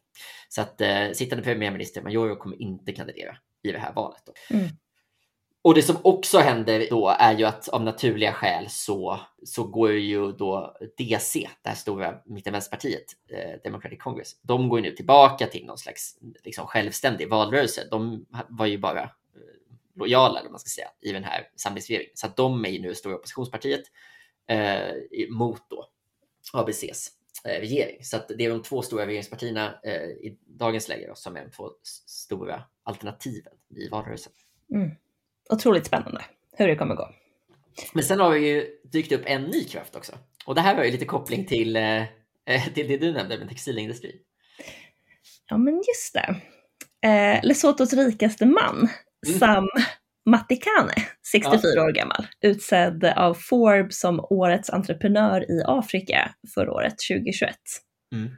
Så 0.49 0.61
att 0.61 0.81
eh, 0.81 1.11
sittande 1.13 1.43
premiärminister 1.43 2.01
Majorov 2.01 2.35
kommer 2.35 2.61
inte 2.61 2.91
kandidera 2.91 3.37
i 3.63 3.71
det 3.71 3.79
här 3.79 3.93
valet. 3.93 4.21
Då. 4.25 4.55
Mm. 4.55 4.67
Och 5.65 5.73
det 5.73 5.81
som 5.81 5.97
också 6.01 6.37
händer 6.37 6.87
då 6.89 7.15
är 7.19 7.37
ju 7.37 7.45
att 7.45 7.67
av 7.67 7.83
naturliga 7.83 8.33
skäl 8.33 8.65
så, 8.69 9.19
så 9.43 9.63
går 9.63 9.91
ju 9.91 10.31
då 10.31 10.77
DC, 10.97 11.49
det 11.61 11.69
här 11.69 11.75
stora 11.75 12.21
mittenvänsterpartiet, 12.25 13.05
eh, 13.29 13.61
Democratic 13.63 13.99
Congress, 13.99 14.39
de 14.41 14.69
går 14.69 14.79
ju 14.79 14.89
nu 14.89 14.95
tillbaka 14.95 15.47
till 15.47 15.65
någon 15.65 15.77
slags 15.77 16.17
liksom, 16.43 16.67
självständig 16.67 17.29
valrörelse. 17.29 17.87
De 17.91 18.25
var 18.49 18.65
ju 18.65 18.77
bara 18.77 19.01
eh, 19.01 19.09
lojala, 19.95 20.39
eller 20.39 20.49
man 20.49 20.59
ska 20.59 20.69
säga, 20.69 20.87
i 21.01 21.11
den 21.11 21.23
här 21.23 21.49
samlingsregeringen. 21.55 22.11
Så 22.15 22.27
att 22.27 22.37
de 22.37 22.65
är 22.65 22.69
ju 22.69 22.81
nu 22.81 22.89
det 22.89 22.95
stora 22.95 23.15
oppositionspartiet 23.15 23.83
eh, 24.47 25.29
mot 25.29 25.69
då 25.69 25.89
ABCs 26.53 27.11
eh, 27.45 27.59
regering. 27.59 28.03
Så 28.03 28.17
att 28.17 28.27
det 28.27 28.45
är 28.45 28.49
de 28.49 28.63
två 28.63 28.81
stora 28.81 29.05
regeringspartierna 29.05 29.79
eh, 29.83 30.01
i 30.01 30.37
dagens 30.47 30.89
läge 30.89 31.07
då, 31.07 31.15
som 31.15 31.37
är 31.37 31.41
de 31.41 31.51
två 31.51 31.69
stora 32.05 32.63
alternativen 32.83 33.53
i 33.75 33.89
valrörelsen. 33.89 34.33
Mm 34.73 34.91
otroligt 35.49 35.85
spännande 35.85 36.21
hur 36.57 36.67
det 36.67 36.75
kommer 36.75 36.95
gå. 36.95 37.09
Men 37.93 38.03
sen 38.03 38.19
har 38.19 38.31
vi 38.31 38.47
ju 38.47 38.65
dykt 38.91 39.11
upp 39.11 39.23
en 39.25 39.43
ny 39.43 39.63
kraft 39.63 39.95
också. 39.95 40.13
Och 40.45 40.55
det 40.55 40.61
här 40.61 40.75
var 40.75 40.83
ju 40.83 40.91
lite 40.91 41.05
koppling 41.05 41.45
till, 41.45 41.75
eh, 41.75 42.01
eh 42.45 42.73
till 42.73 42.87
det 42.87 42.97
du 42.97 43.11
nämnde 43.11 43.37
med 43.37 43.49
textilindustrin. 43.49 44.15
Ja, 45.49 45.57
men 45.57 45.75
just 45.75 46.13
det. 46.13 46.35
Eh, 47.07 47.39
Lesothos 47.43 47.93
rikaste 47.93 48.45
man, 48.45 48.89
mm. 49.27 49.39
Sam 49.39 49.67
Matikane, 50.25 50.93
64 51.31 51.59
ja. 51.75 51.83
år 51.83 51.91
gammal, 51.91 52.27
utsedd 52.41 53.05
av 53.05 53.33
Forbes 53.33 53.99
som 53.99 54.19
årets 54.29 54.69
entreprenör 54.69 55.51
i 55.51 55.63
Afrika 55.65 56.35
förra 56.53 56.71
året, 56.71 56.95
2021. 57.09 57.55
Mm. 58.13 58.29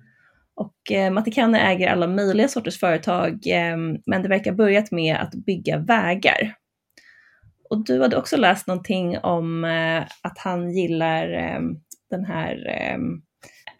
Och 0.55 0.91
eh, 0.91 1.11
Matikane 1.11 1.59
äger 1.59 1.87
alla 1.87 2.07
möjliga 2.07 2.47
sorters 2.47 2.79
företag, 2.79 3.47
eh, 3.47 3.77
men 4.05 4.23
det 4.23 4.29
verkar 4.29 4.51
börjat 4.51 4.91
med 4.91 5.15
att 5.15 5.31
bygga 5.45 5.77
vägar 5.77 6.55
och 7.69 7.85
du 7.85 8.01
hade 8.01 8.17
också 8.17 8.37
läst 8.37 8.67
någonting 8.67 9.17
om 9.17 9.63
eh, 9.63 10.01
att 10.23 10.37
han 10.37 10.71
gillar 10.71 11.33
eh, 11.33 11.59
den 12.09 12.25
här 12.25 12.67
eh, 12.67 12.97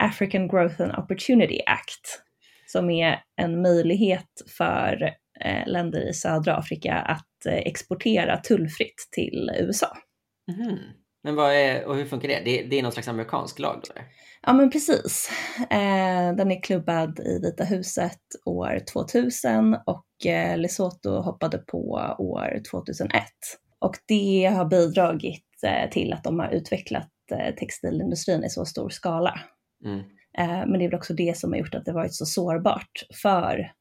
African 0.07 0.47
Growth 0.47 0.81
and 0.81 0.91
Opportunity 0.91 1.61
Act, 1.65 2.23
som 2.67 2.89
är 2.89 3.19
en 3.41 3.61
möjlighet 3.61 4.29
för 4.57 5.13
länder 5.65 6.09
i 6.09 6.13
södra 6.13 6.55
Afrika 6.55 6.93
att 6.95 7.45
exportera 7.45 8.37
tullfritt 8.37 9.07
till 9.11 9.51
USA. 9.59 9.97
Mm. 10.51 10.77
Men 11.23 11.35
vad 11.35 11.53
är, 11.53 11.85
och 11.85 11.95
hur 11.95 12.05
funkar 12.05 12.27
det? 12.27 12.41
det? 12.45 12.63
Det 12.63 12.79
är 12.79 12.83
någon 12.83 12.91
slags 12.91 13.07
amerikansk 13.07 13.59
lag 13.59 13.81
då? 13.83 14.01
Ja 14.41 14.53
men 14.53 14.69
precis. 14.69 15.29
Eh, 15.59 16.35
den 16.35 16.51
är 16.51 16.63
klubbad 16.63 17.19
i 17.19 17.39
Vita 17.39 17.63
huset 17.63 18.21
år 18.45 18.79
2000 18.93 19.77
och 19.85 20.25
eh, 20.25 20.57
Lesotho 20.57 21.21
hoppade 21.21 21.57
på 21.57 21.79
år 22.19 22.61
2001. 22.71 23.23
Och 23.79 23.95
det 24.07 24.45
har 24.45 24.65
bidragit 24.65 25.45
eh, 25.63 25.89
till 25.89 26.13
att 26.13 26.23
de 26.23 26.39
har 26.39 26.49
utvecklat 26.49 27.11
eh, 27.31 27.55
textilindustrin 27.55 28.43
i 28.43 28.49
så 28.49 28.65
stor 28.65 28.89
skala. 28.89 29.39
Mm. 29.85 29.99
Eh, 30.37 30.67
men 30.67 30.79
det 30.79 30.85
är 30.85 30.89
väl 30.89 30.99
också 30.99 31.13
det 31.13 31.37
som 31.37 31.51
har 31.51 31.59
gjort 31.59 31.75
att 31.75 31.85
det 31.85 31.93
varit 31.93 32.13
så 32.13 32.25
sårbart 32.25 33.05
för 33.21 33.71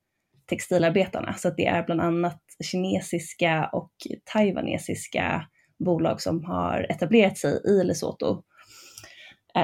textilarbetarna. 0.46 1.34
Så 1.34 1.48
att 1.48 1.56
det 1.56 1.66
är 1.66 1.82
bland 1.82 2.00
annat 2.00 2.42
kinesiska 2.64 3.70
och 3.72 3.90
taiwanesiska 4.32 5.46
bolag 5.84 6.20
som 6.20 6.44
har 6.44 6.86
etablerat 6.90 7.38
sig 7.38 7.60
i 7.68 7.84
Lesotho, 7.84 8.42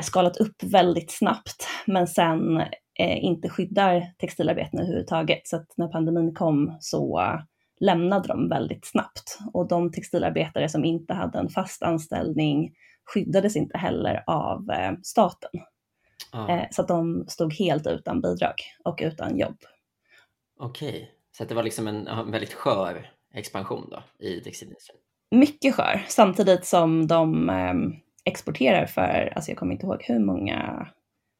skalat 0.02 0.36
upp 0.36 0.62
väldigt 0.62 1.10
snabbt, 1.10 1.68
men 1.86 2.06
sen 2.06 2.62
inte 2.98 3.48
skyddar 3.48 4.12
textilarbetarna 4.18 4.82
överhuvudtaget. 4.82 5.40
Så 5.44 5.56
att 5.56 5.66
när 5.76 5.88
pandemin 5.88 6.34
kom 6.34 6.76
så 6.80 7.22
lämnade 7.82 8.28
de 8.28 8.48
väldigt 8.48 8.86
snabbt 8.86 9.38
och 9.52 9.68
de 9.68 9.92
textilarbetare 9.92 10.68
som 10.68 10.84
inte 10.84 11.14
hade 11.14 11.38
en 11.38 11.48
fast 11.48 11.82
anställning 11.82 12.72
skyddades 13.04 13.56
inte 13.56 13.78
heller 13.78 14.24
av 14.26 14.70
eh, 14.70 14.92
staten. 15.02 15.50
Ah, 16.32 16.48
Eh, 16.48 16.66
så 16.70 16.82
att 16.82 16.88
de 16.88 17.24
stod 17.28 17.54
helt 17.54 17.86
utan 17.86 18.20
bidrag 18.20 18.54
och 18.84 19.00
utan 19.02 19.38
jobb. 19.38 19.58
Okej, 20.58 21.10
så 21.36 21.42
att 21.42 21.48
det 21.48 21.54
var 21.54 21.62
liksom 21.62 21.88
en, 21.88 22.06
en 22.06 22.30
väldigt 22.30 22.52
skör 22.52 23.10
expansion 23.34 23.88
då 23.90 24.26
i 24.26 24.40
textilindustrin. 24.40 24.98
Mycket 25.30 25.74
skör, 25.74 26.04
samtidigt 26.08 26.66
som 26.66 27.06
de 27.06 27.50
eh, 27.50 27.74
exporterar 28.24 28.86
för, 28.86 29.32
alltså 29.34 29.50
jag 29.50 29.58
kommer 29.58 29.72
inte 29.72 29.86
ihåg 29.86 30.02
hur 30.02 30.18
många 30.18 30.88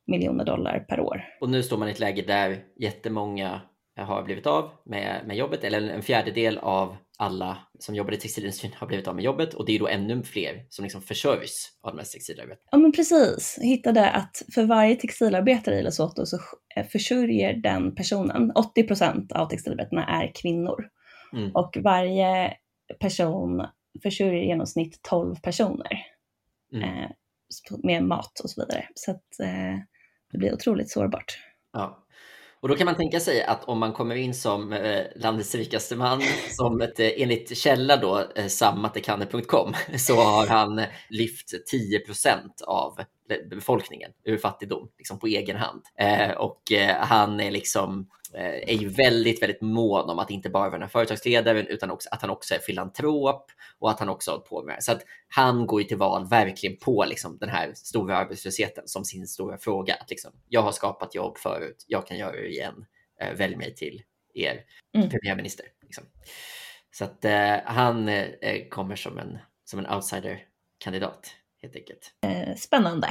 miljoner 0.07 0.45
dollar 0.45 0.87
per 0.89 1.01
år. 1.01 1.25
Och 1.41 1.51
nu 1.51 1.63
står 1.63 1.79
man 1.79 1.89
i 1.89 1.91
ett 1.91 2.01
läge 2.01 2.23
där 2.23 2.65
jättemånga 2.77 3.61
har 3.97 4.23
blivit 4.23 4.47
av 4.47 4.71
med, 4.85 5.27
med 5.27 5.37
jobbet, 5.37 5.65
eller 5.65 5.91
en 5.91 6.03
fjärdedel 6.03 6.59
av 6.59 6.97
alla 7.19 7.59
som 7.79 7.95
jobbar 7.95 8.13
i 8.13 8.17
textilindustrin 8.17 8.73
har 8.77 8.87
blivit 8.87 9.09
av 9.09 9.15
med 9.15 9.25
jobbet 9.25 9.55
och 9.55 9.67
det 9.67 9.75
är 9.75 9.79
då 9.79 9.89
ännu 9.89 10.23
fler 10.23 10.67
som 10.69 10.83
liksom 10.83 11.03
försörjs 11.03 11.69
av 11.83 11.93
de 11.93 11.99
här 11.99 12.07
textilarbetarna. 12.07 12.69
Ja 12.71 12.79
men 12.79 12.93
precis, 12.93 13.57
jag 13.61 13.67
hittade 13.69 14.11
att 14.11 14.43
för 14.55 14.65
varje 14.65 14.97
textilarbetare 14.97 15.79
i 15.79 15.83
Lesotho 15.83 16.27
så 16.27 16.39
eh, 16.77 16.87
försörjer 16.87 17.55
den 17.55 17.95
personen, 17.95 18.53
80 18.55 18.83
procent 18.83 19.33
av 19.33 19.47
textilarbetarna 19.47 20.07
är 20.23 20.33
kvinnor. 20.35 20.89
Mm. 21.33 21.51
Och 21.55 21.77
varje 21.81 22.55
person 23.01 23.67
försörjer 24.03 24.43
i 24.43 24.47
genomsnitt 24.47 25.01
12 25.03 25.37
personer 25.37 26.07
Mm. 26.75 26.89
eh, 26.89 27.11
med 27.83 28.05
mat 28.05 28.41
och 28.41 28.51
så 28.51 28.61
vidare. 28.61 28.89
Så 28.95 29.11
att 29.11 29.41
eh, 29.41 29.79
det 30.33 30.39
blir 30.39 30.55
otroligt 30.55 30.91
sårbart. 30.91 31.39
Ja. 31.73 32.05
Och 32.63 32.69
då 32.69 32.75
kan 32.75 32.85
man 32.85 32.95
tänka 32.95 33.21
sig 33.21 33.43
att 33.43 33.65
om 33.65 33.79
man 33.79 33.93
kommer 33.93 34.15
in 34.15 34.35
som 34.35 34.73
eh, 34.73 35.05
landets 35.17 35.55
rikaste 35.55 35.97
man, 35.97 36.23
som 36.51 36.81
ett, 36.81 37.01
eh, 37.01 37.11
enligt 37.17 37.57
källa 37.59 37.97
då, 37.97 38.25
eh, 38.37 38.47
sammatekane.com, 38.47 39.75
så 39.99 40.15
har 40.17 40.47
han 40.47 40.83
lyft 41.09 41.49
10% 41.73 42.63
av 42.67 43.01
befolkningen 43.51 44.13
ur 44.25 44.39
fattigdom 44.39 44.89
liksom 44.99 45.19
på 45.19 45.27
egen 45.27 45.57
hand. 45.57 45.83
Eh, 45.99 46.31
och 46.31 46.73
eh, 46.73 46.97
han 46.97 47.41
är 47.41 47.51
liksom 47.51 48.09
eh, 48.35 48.45
är 48.45 48.73
ju 48.81 48.89
väldigt, 48.89 49.43
väldigt 49.43 49.61
mån 49.61 50.11
om 50.11 50.19
att 50.19 50.31
inte 50.31 50.51
bara 50.51 50.71
vara 50.71 50.83
en 50.83 50.89
företagsledare 50.89 51.63
utan 51.63 51.91
också 51.91 52.09
att 52.13 52.21
han 52.21 52.31
också 52.31 52.55
är 52.55 52.59
filantrop 52.59 53.51
och 53.79 53.91
att 53.91 53.99
han 54.01 54.09
också 54.09 54.31
har 54.31 54.39
på 54.39 54.63
med 54.63 54.77
det. 54.77 54.83
Så 54.83 54.93
att 54.93 55.03
han 55.29 55.67
går 55.67 55.83
ju 55.83 55.89
till 55.89 55.97
val 55.97 56.29
verkligen 56.29 56.77
på 56.77 57.05
liksom 57.05 57.39
den 57.39 57.49
här 57.49 57.73
stora 57.75 58.17
arbetslösheten 58.17 58.89
som 58.89 59.05
sin 59.05 59.27
stora 59.27 59.59
fråga. 59.59 59.95
Att 59.95 60.11
liksom, 60.11 60.33
jag 60.49 60.63
har 60.63 60.73
skapat 60.73 61.15
jobb 61.15 61.39
förut, 61.39 61.85
jag 61.87 62.07
kan 62.07 62.19
göra 62.19 62.33
det 62.33 62.49
igen. 62.49 62.87
Eh, 63.21 63.33
välj 63.35 63.57
mig 63.57 63.75
till 63.75 64.03
er 64.35 64.61
Mm. 64.95 65.11
premiärminister. 65.11 65.67
Liksom. 65.83 66.05
Så 66.91 67.05
att 67.05 67.25
eh, 67.25 67.57
han 67.65 68.11
kommer 68.71 68.97
som 68.97 69.19
en, 69.19 69.39
som 69.65 69.79
en 69.79 69.87
outsider-kandidat 69.87 71.31
helt 71.63 71.77
enkelt. 71.77 72.15
Eh, 72.27 72.57
spännande 72.57 73.09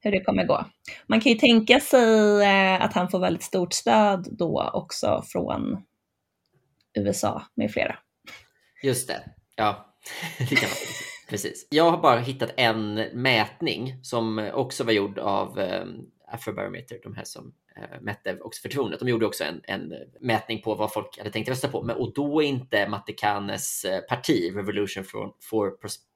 hur 0.00 0.10
det 0.10 0.20
kommer 0.20 0.44
gå. 0.44 0.64
Man 1.06 1.20
kan 1.20 1.32
ju 1.32 1.38
tänka 1.38 1.80
sig 1.80 2.42
eh, 2.42 2.82
att 2.82 2.92
han 2.92 3.10
får 3.10 3.18
väldigt 3.18 3.42
stort 3.42 3.72
stöd 3.72 4.28
då 4.30 4.70
också 4.72 5.24
från 5.26 5.84
USA 6.94 7.42
med 7.54 7.72
flera. 7.72 7.98
Just 8.82 9.08
det, 9.08 9.20
ja. 9.56 9.94
det 10.38 10.56
kan. 10.56 10.68
Precis. 11.28 11.66
Jag 11.70 11.90
har 11.90 11.98
bara 11.98 12.20
hittat 12.20 12.50
en 12.56 12.94
mätning 13.12 13.94
som 14.02 14.50
också 14.54 14.84
var 14.84 14.92
gjord 14.92 15.18
av 15.18 15.60
eh, 15.60 15.84
Afrobarometer, 16.28 16.98
de 17.02 17.14
här 17.14 17.24
som 17.24 17.54
mätte 18.00 18.38
också 18.40 18.62
förtroendet. 18.62 19.00
De 19.00 19.08
gjorde 19.08 19.26
också 19.26 19.44
en, 19.44 19.60
en 19.64 19.94
mätning 20.20 20.62
på 20.62 20.74
vad 20.74 20.92
folk 20.92 21.18
hade 21.18 21.30
tänkt 21.30 21.48
rösta 21.48 21.68
på. 21.68 21.82
Men, 21.82 21.96
och 21.96 22.12
då 22.14 22.42
är 22.42 22.46
inte 22.46 22.88
Matekanes 22.88 23.84
eh, 23.84 24.00
parti, 24.00 24.52
Revolution 24.56 25.04
for, 25.04 25.34
for 25.40 25.70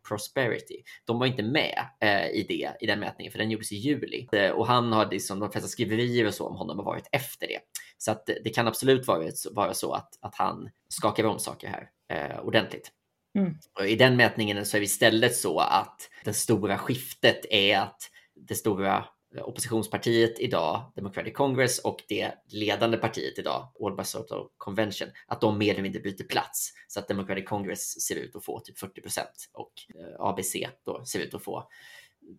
Prosperity, 0.09 0.83
de 1.05 1.19
var 1.19 1.27
inte 1.27 1.43
med 1.43 1.89
eh, 2.01 2.27
i, 2.27 2.47
det, 2.49 2.73
i 2.81 2.87
den 2.87 3.01
mätningen, 3.01 3.33
för 3.33 3.39
den 3.39 3.51
gjordes 3.51 3.73
i 3.73 3.77
juli. 3.77 4.29
Eh, 4.33 4.51
och 4.51 4.67
han 4.67 4.93
har 4.93 5.11
liksom, 5.11 5.41
de 5.41 5.51
flesta 5.51 5.69
skriverier 5.69 6.27
och 6.27 6.35
så 6.35 6.47
om 6.47 6.57
honom 6.57 6.79
har 6.79 6.85
varit 6.85 7.09
efter 7.13 7.47
det. 7.47 7.61
Så 7.99 8.11
att 8.11 8.27
det 8.45 8.51
kan 8.51 8.69
absolut 8.69 9.07
vara, 9.07 9.31
vara 9.51 9.75
så 9.75 9.93
att, 9.93 10.19
att 10.21 10.35
han 10.35 10.71
skakar 10.89 11.25
om 11.25 11.39
saker 11.39 11.69
här 11.69 11.91
eh, 12.13 12.41
ordentligt. 12.41 12.93
Mm. 13.39 13.55
Och 13.79 13.87
I 13.87 13.97
den 13.97 14.17
mätningen 14.17 14.67
så 14.67 14.77
är 14.77 14.81
det 14.81 14.85
istället 14.85 15.37
så 15.37 15.59
att 15.59 16.11
det 16.25 16.33
stora 16.33 16.79
skiftet 16.79 17.47
är 17.51 17.79
att 17.79 18.11
det 18.35 18.55
stora 18.55 19.05
oppositionspartiet 19.43 20.41
idag, 20.41 20.93
Democratic 20.97 21.35
Congress 21.35 21.79
och 21.79 22.03
det 22.09 22.33
ledande 22.49 22.97
partiet 22.97 23.39
idag, 23.39 23.73
All 23.85 23.97
Basotho 23.97 24.49
Convention, 24.57 25.09
att 25.27 25.41
de 25.41 25.59
mer 25.59 25.73
eller 25.73 25.83
mindre 25.83 26.01
byter 26.01 26.25
plats. 26.29 26.73
Så 26.89 27.01
att 27.01 27.09
Democratic 27.09 27.45
Congress 27.49 28.01
ser 28.01 28.15
ut 28.17 28.37
att 28.37 28.45
få 28.45 28.61
typ 28.61 28.79
40 28.79 29.01
procent 29.01 29.51
och 29.53 29.73
eh, 29.95 30.21
ABC 30.21 30.55
då 30.85 31.05
ser 31.05 31.21
ut 31.21 31.35
att 31.35 31.45
få 31.45 31.69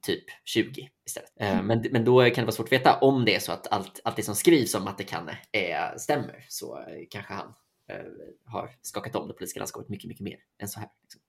typ 0.02 0.24
20 0.46 0.90
istället. 1.06 1.32
Eh, 1.40 1.64
Men, 1.64 1.86
men 1.92 2.06
då 2.06 2.24
kan 2.24 2.36
det 2.36 2.42
vara 2.42 2.52
svårt 2.52 2.68
att 2.68 2.72
veta 2.72 2.98
om 3.00 3.26
det 3.26 3.36
är 3.36 3.40
så 3.40 3.52
att 3.52 3.68
allt, 3.68 4.00
allt 4.04 4.16
det 4.16 4.24
som 4.24 4.36
skrivs 4.36 4.76
om 4.76 4.84
Matekane 4.84 5.38
är, 5.52 5.98
stämmer 5.98 6.46
så 6.48 6.80
eh, 6.80 7.04
kanske 7.10 7.34
han 7.34 7.54
eh, 7.92 8.06
har 8.46 8.70
skakat 8.82 9.16
om 9.16 9.28
det 9.28 9.34
politiska 9.34 9.60
landskapet 9.60 9.90
mycket, 9.90 10.08
mycket 10.08 10.24
mer 10.24 10.38
än 10.62 10.68
så 10.68 10.80
här. 10.80 10.90
Liksom. 11.02 11.22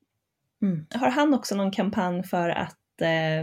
Mm. 0.62 0.87
Har 0.90 1.11
han 1.11 1.35
också 1.35 1.54
någon 1.54 1.70
kampanj 1.70 2.22
för 2.22 2.48
att 2.48 2.72
eh, 2.72 2.88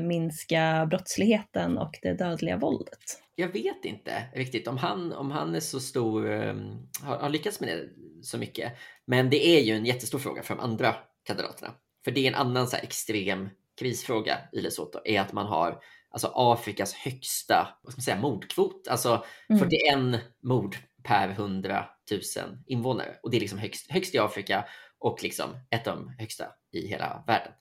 minska 0.02 0.88
brottsligheten 0.90 1.78
och 1.78 2.00
det 2.02 2.14
dödliga 2.14 2.58
våldet? 2.58 3.22
Jag 3.36 3.48
vet 3.48 3.86
inte 3.86 4.24
riktigt 4.36 4.68
om 4.68 4.78
han, 4.78 5.14
om 5.14 5.32
han 5.32 5.56
är 5.56 5.60
så 5.60 5.80
stor, 5.80 6.30
um, 6.30 6.90
har, 7.04 7.18
har 7.18 7.30
lyckats 7.30 7.60
med 7.60 7.70
det 7.70 7.90
så 8.24 8.38
mycket. 8.38 8.74
Men 9.06 9.30
det 9.30 9.48
är 9.48 9.62
ju 9.62 9.74
en 9.74 9.86
jättestor 9.86 10.20
fråga 10.20 10.44
för 10.44 10.56
de 10.56 10.62
andra 10.64 10.96
kandidaterna. 11.24 11.74
För 12.04 12.12
det 12.12 12.20
är 12.20 12.28
en 12.28 12.36
annan 12.36 12.68
så 12.68 12.78
extrem 12.78 13.50
krisfråga 13.80 14.38
i 14.52 14.62
Lesotho, 14.62 15.00
är 15.06 15.22
att 15.22 15.34
man 15.34 15.46
har 15.46 15.80
alltså, 16.10 16.32
Afrikas 16.36 16.94
högsta 16.94 17.78
vad 17.84 17.94
ska 17.94 18.00
man 18.00 18.04
säga, 18.04 18.20
mordkvot. 18.20 18.88
Alltså 18.88 19.26
Mm. 19.50 19.60
41 19.60 20.22
mord 20.44 20.76
per 21.04 21.30
100 21.30 21.86
000 22.12 22.22
invånare. 22.68 23.16
Och 23.24 23.32
det 23.32 23.38
är 23.38 23.42
liksom 23.42 23.60
högst, 23.60 23.92
högst 23.92 24.16
i 24.16 24.20
Afrika 24.20 24.66
och 25.00 25.24
liksom 25.24 25.50
ett 25.72 25.88
av 25.88 25.96
de 25.96 26.10
högsta 26.20 26.46
i 26.72 26.88
hela 26.88 27.24
världen. 27.28 27.52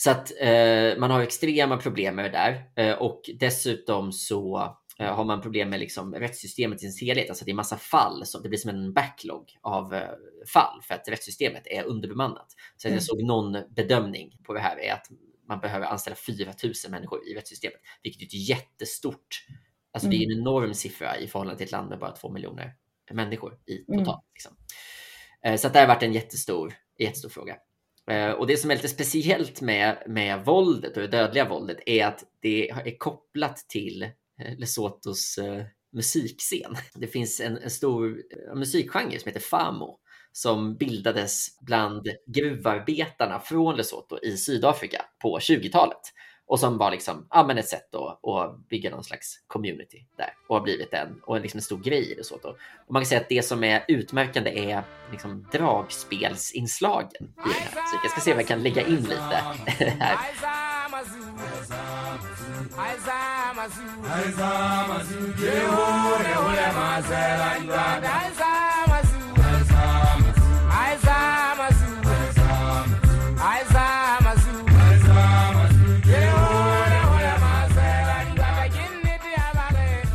Så 0.00 0.10
att 0.10 0.32
eh, 0.40 0.98
man 0.98 1.10
har 1.10 1.20
extrema 1.20 1.76
problem 1.76 2.16
med 2.16 2.24
det 2.24 2.28
där 2.38 2.70
eh, 2.76 2.94
och 2.98 3.30
dessutom 3.40 4.12
så 4.12 4.76
eh, 4.98 5.14
har 5.14 5.24
man 5.24 5.40
problem 5.42 5.70
med 5.70 5.80
liksom 5.80 6.14
rättssystemet 6.14 6.82
i 6.82 6.90
sin 6.90 7.06
helhet. 7.08 7.28
Alltså 7.28 7.44
det 7.44 7.50
är 7.50 7.54
massa 7.54 7.76
fall, 7.76 8.26
så 8.26 8.38
det 8.38 8.48
blir 8.48 8.58
som 8.58 8.70
en 8.70 8.92
backlog 8.92 9.52
av 9.62 9.94
eh, 9.94 10.08
fall 10.54 10.82
för 10.82 10.94
att 10.94 11.08
rättssystemet 11.08 11.62
är 11.66 11.82
underbemannat. 11.84 12.46
Så 12.76 12.88
Mm. 12.88 12.94
jag 12.96 13.02
såg 13.02 13.22
någon 13.22 13.56
bedömning 13.70 14.38
på 14.44 14.52
det 14.54 14.60
här 14.60 14.78
är 14.80 14.92
att 14.92 15.06
man 15.48 15.60
behöver 15.60 15.86
anställa 15.86 16.16
4 16.16 16.52
000 16.64 16.72
människor 16.90 17.28
i 17.28 17.34
rättssystemet, 17.34 17.80
vilket 18.02 18.22
är 18.22 18.26
ett 18.26 18.48
jättestort, 18.48 19.46
alltså 19.92 20.08
det 20.08 20.16
är 20.16 20.32
en 20.32 20.38
enorm 20.40 20.74
siffra 20.74 21.16
i 21.18 21.26
förhållande 21.26 21.58
till 21.58 21.64
ett 21.64 21.72
land 21.72 21.88
med 21.88 21.98
bara 21.98 22.12
två 22.12 22.30
miljoner 22.30 22.74
människor 23.12 23.58
i 23.66 23.84
Mm. 23.92 24.04
totalt. 24.04 24.24
Liksom. 24.34 24.56
Eh, 25.44 25.56
Så 25.56 25.66
att 25.66 25.72
det 25.72 25.80
har 25.80 25.86
varit 25.86 26.02
en 26.02 26.12
jättestor, 26.12 26.74
jättestor 26.98 27.28
fråga. 27.28 27.56
Eh, 28.10 28.30
och 28.30 28.46
det 28.46 28.56
som 28.56 28.70
är 28.70 28.74
lite 28.74 28.88
speciellt 28.88 29.60
med, 29.60 30.02
med 30.06 30.44
våldet 30.44 30.96
och 30.96 31.02
det 31.02 31.08
dödliga 31.08 31.48
våldet 31.48 31.78
är 31.86 32.06
att 32.06 32.24
det 32.42 32.70
är 32.70 32.98
kopplat 32.98 33.56
till 33.68 34.02
eh, 34.02 34.58
Lesothos 34.58 35.38
eh, 35.38 35.64
musikscen. 35.92 36.76
Det 36.94 37.06
finns 37.06 37.40
en, 37.40 37.58
en 37.58 37.70
stor 37.70 38.22
musikgenre 38.54 39.18
som 39.18 39.28
heter 39.28 39.40
famo 39.40 39.98
som 40.32 40.76
bildades 40.76 41.58
bland 41.60 42.08
gruvarbetarna 42.26 43.40
från 43.40 43.76
Lesotho 43.76 44.18
i 44.22 44.36
Sydafrika 44.36 45.04
på 45.22 45.38
20-talet 45.38 46.00
och 46.48 46.60
som 46.60 46.78
var 46.78 46.90
liksom, 46.90 47.26
ja, 47.30 47.46
men 47.46 47.58
ett 47.58 47.68
sätt 47.68 47.94
att, 47.94 48.28
att 48.28 48.68
bygga 48.68 48.90
någon 48.90 49.04
slags 49.04 49.34
community 49.46 50.04
där 50.16 50.30
och 50.48 50.56
har 50.56 50.62
blivit 50.62 50.94
en, 50.94 51.20
och 51.22 51.40
liksom 51.40 51.58
en 51.58 51.62
stor 51.62 51.78
grej 51.78 52.12
i 52.12 52.14
Lesotho. 52.14 52.48
Och 52.86 52.92
man 52.92 53.02
kan 53.02 53.06
säga 53.06 53.20
att 53.20 53.28
det 53.28 53.42
som 53.42 53.64
är 53.64 53.84
utmärkande 53.88 54.70
är 54.70 54.82
liksom 55.10 55.46
dragspelsinslagen 55.52 57.22
i 57.22 57.28
den 57.42 57.52
här. 57.52 57.70
Så 57.70 57.98
jag 58.02 58.10
ska 58.10 58.20
se 58.20 58.32
om 58.32 58.38
jag 58.38 58.48
kan 58.48 58.62
lägga 58.62 58.86
in 58.86 58.96
lite 58.96 59.14
här. 59.24 59.56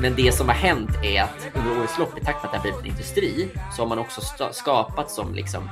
Men 0.04 0.16
det 0.16 0.32
som 0.32 0.48
har 0.48 0.56
hänt 0.56 0.90
är 1.04 1.22
att 1.22 1.48
under 1.56 1.80
årets 1.80 2.00
lopp, 2.00 2.18
i 2.18 2.26
takt 2.26 2.44
med 2.44 2.46
att 2.46 2.52
det 2.52 2.58
har 2.58 2.62
blivit 2.62 2.80
en 2.80 2.86
industri, 2.86 3.50
så 3.76 3.82
har 3.82 3.90
man 3.90 4.00
också 4.00 4.22
skapat 4.52 5.12
som 5.12 5.34
liksom 5.34 5.70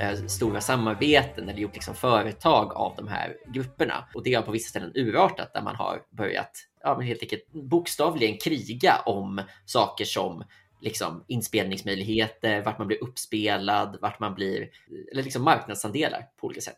eh, 0.00 0.26
stora 0.26 0.60
samarbeten 0.60 1.48
eller 1.48 1.60
gjort 1.60 1.74
liksom 1.74 1.94
företag 1.94 2.72
av 2.72 2.96
de 2.96 3.08
här 3.08 3.36
grupperna. 3.46 4.08
Och 4.14 4.22
det 4.22 4.34
har 4.34 4.42
på 4.42 4.52
vissa 4.52 4.68
ställen 4.68 4.92
urartat 4.94 5.54
där 5.54 5.62
man 5.62 5.76
har 5.76 6.02
börjat 6.10 6.50
ja, 6.82 6.96
men 6.96 7.06
helt 7.06 7.22
enkelt 7.22 7.52
bokstavligen 7.52 8.38
kriga 8.38 8.96
om 9.06 9.42
saker 9.64 10.04
som 10.04 10.44
liksom, 10.80 11.24
inspelningsmöjligheter, 11.28 12.62
vart 12.62 12.78
man 12.78 12.86
blir 12.86 13.04
uppspelad, 13.04 13.98
vart 14.00 14.20
man 14.20 14.34
blir, 14.34 14.70
eller 15.12 15.22
liksom 15.22 15.42
marknadsandelar 15.42 16.28
på 16.36 16.46
olika 16.46 16.60
sätt. 16.60 16.76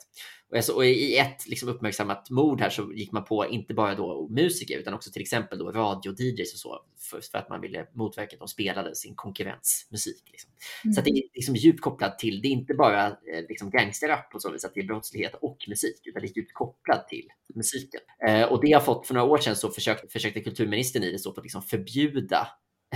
Och, 0.50 0.56
alltså, 0.56 0.72
och 0.72 0.86
i 0.86 1.16
ett 1.16 1.48
liksom, 1.48 1.68
uppmärksammat 1.68 2.30
mord 2.30 2.60
här 2.60 2.70
så 2.70 2.92
gick 2.92 3.12
man 3.12 3.24
på 3.24 3.46
inte 3.46 3.74
bara 3.74 3.94
då 3.94 4.28
musiker 4.30 4.78
utan 4.78 4.94
också 4.94 5.10
till 5.10 5.22
exempel 5.22 5.58
då 5.58 5.72
radio-DJs 5.72 6.52
och 6.52 6.58
så 6.58 6.84
för, 6.98 7.20
för, 7.20 7.38
att 7.38 7.48
man 7.48 7.60
ville 7.60 7.86
motverka 7.94 8.36
att 8.36 8.38
de 8.38 8.48
spelade 8.48 8.96
sin 8.96 9.14
konkurrensmusik. 9.14 10.22
Liksom. 10.26 10.50
Mm. 10.84 10.94
Så 10.94 11.00
det 11.00 11.10
är 11.10 11.22
liksom 11.34 11.56
djupt 11.56 11.80
kopplat 11.80 12.18
till, 12.18 12.40
det 12.42 12.48
är 12.48 12.52
inte 12.52 12.74
bara 12.74 13.06
eh, 13.06 13.46
liksom 13.48 13.70
gangsterrap 13.70 14.30
på 14.30 14.38
så 14.38 14.52
vis 14.52 14.64
att 14.64 14.74
det 14.74 14.80
är 14.80 14.86
brottslighet 14.86 15.34
och 15.40 15.58
musik 15.68 16.00
utan 16.04 16.22
det 16.22 16.28
är 16.28 16.36
djupt 16.36 16.54
kopplat 16.54 17.08
till 17.08 17.28
musiken. 17.54 18.00
Eh, 18.28 18.42
och 18.42 18.60
det 18.64 18.72
har 18.72 18.80
fått, 18.80 19.06
för 19.06 19.14
några 19.14 19.26
år 19.26 19.38
sedan 19.38 19.56
så 19.56 19.70
försökte, 19.70 20.08
försökte 20.08 20.40
kulturministern 20.40 21.02
i 21.02 21.12
det 21.12 21.18
så 21.18 21.32
på 21.32 21.40
att 21.40 21.44
liksom 21.44 21.62
förbjuda 21.62 22.48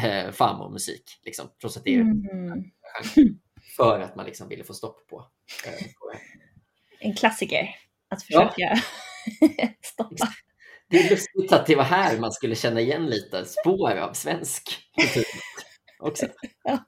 eh, 0.02 0.30
famo-musik, 0.30 1.20
liksom, 1.22 1.48
trots 1.61 1.76
att 1.76 1.85
det 1.85 1.94
är 1.94 2.00
mm. 2.00 2.64
för 3.76 4.00
att 4.00 4.16
man 4.16 4.26
liksom 4.26 4.48
ville 4.48 4.64
få 4.64 4.74
stopp 4.74 5.09
på, 5.09 5.26
eh, 5.66 5.72
på 5.72 6.12
En 7.00 7.14
klassiker 7.14 7.68
att 8.11 8.22
försöka 8.22 8.52
ja. 8.57 8.76
stoppa. 9.83 10.28
Det 10.90 10.98
är 10.98 11.11
lustigt 11.11 11.52
att 11.52 11.66
det 11.66 11.76
var 11.76 11.85
här 11.85 12.18
man 12.18 12.33
skulle 12.33 12.54
känna 12.54 12.80
igen 12.80 13.07
lite 13.07 13.44
spår 13.44 13.96
av 13.96 14.12
svensk 14.12 14.62
kultur 15.00 15.24
också. 15.98 16.26
Ja. 16.64 16.85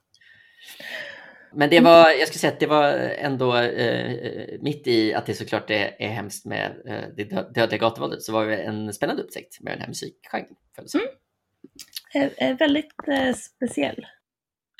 Men 1.53 1.69
det 1.69 1.79
var, 1.79 2.09
jag 2.09 2.27
skulle 2.27 2.39
säga 2.39 2.53
att 2.53 2.59
det 2.59 2.67
var 2.67 2.93
ändå 2.99 3.57
eh, 3.57 4.59
mitt 4.61 4.87
i 4.87 5.13
att 5.13 5.25
det 5.25 5.33
såklart 5.33 5.69
är, 5.69 5.95
är 5.99 6.09
hemskt 6.09 6.45
med 6.45 6.81
eh, 6.87 7.03
det 7.17 7.23
dödliga 7.53 7.77
gatuvåldet 7.77 8.21
så 8.21 8.33
var 8.33 8.45
det 8.45 8.57
en 8.57 8.93
spännande 8.93 9.23
upptäckt 9.23 9.61
med 9.61 9.73
den 9.73 9.79
här 9.79 9.87
musikgenren. 9.87 10.55
Mm. 10.95 11.07
Väldigt 12.59 13.07
eh, 13.07 13.35
speciell. 13.35 14.05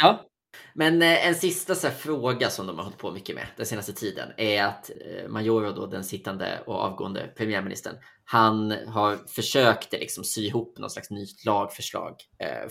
Ja, 0.01 0.25
men 0.73 1.01
eh, 1.01 1.27
en 1.27 1.35
sista 1.35 1.75
så 1.75 1.89
fråga 1.89 2.49
som 2.49 2.67
de 2.67 2.77
har 2.77 2.83
hållit 2.83 2.97
på 2.97 3.11
mycket 3.11 3.35
med 3.35 3.47
den 3.57 3.65
senaste 3.65 3.93
tiden 3.93 4.29
är 4.37 4.63
att 4.63 4.89
eh, 4.89 5.29
Majoro, 5.29 5.71
då, 5.71 5.85
den 5.85 6.03
sittande 6.03 6.59
och 6.65 6.75
avgående 6.75 7.27
premiärministern, 7.37 7.95
han 8.25 8.71
har 8.71 9.17
försökt 9.27 9.91
liksom 9.91 10.23
sy 10.23 10.45
ihop 10.45 10.77
något 10.77 10.91
slags 10.91 11.09
nytt 11.09 11.45
lagförslag 11.45 12.15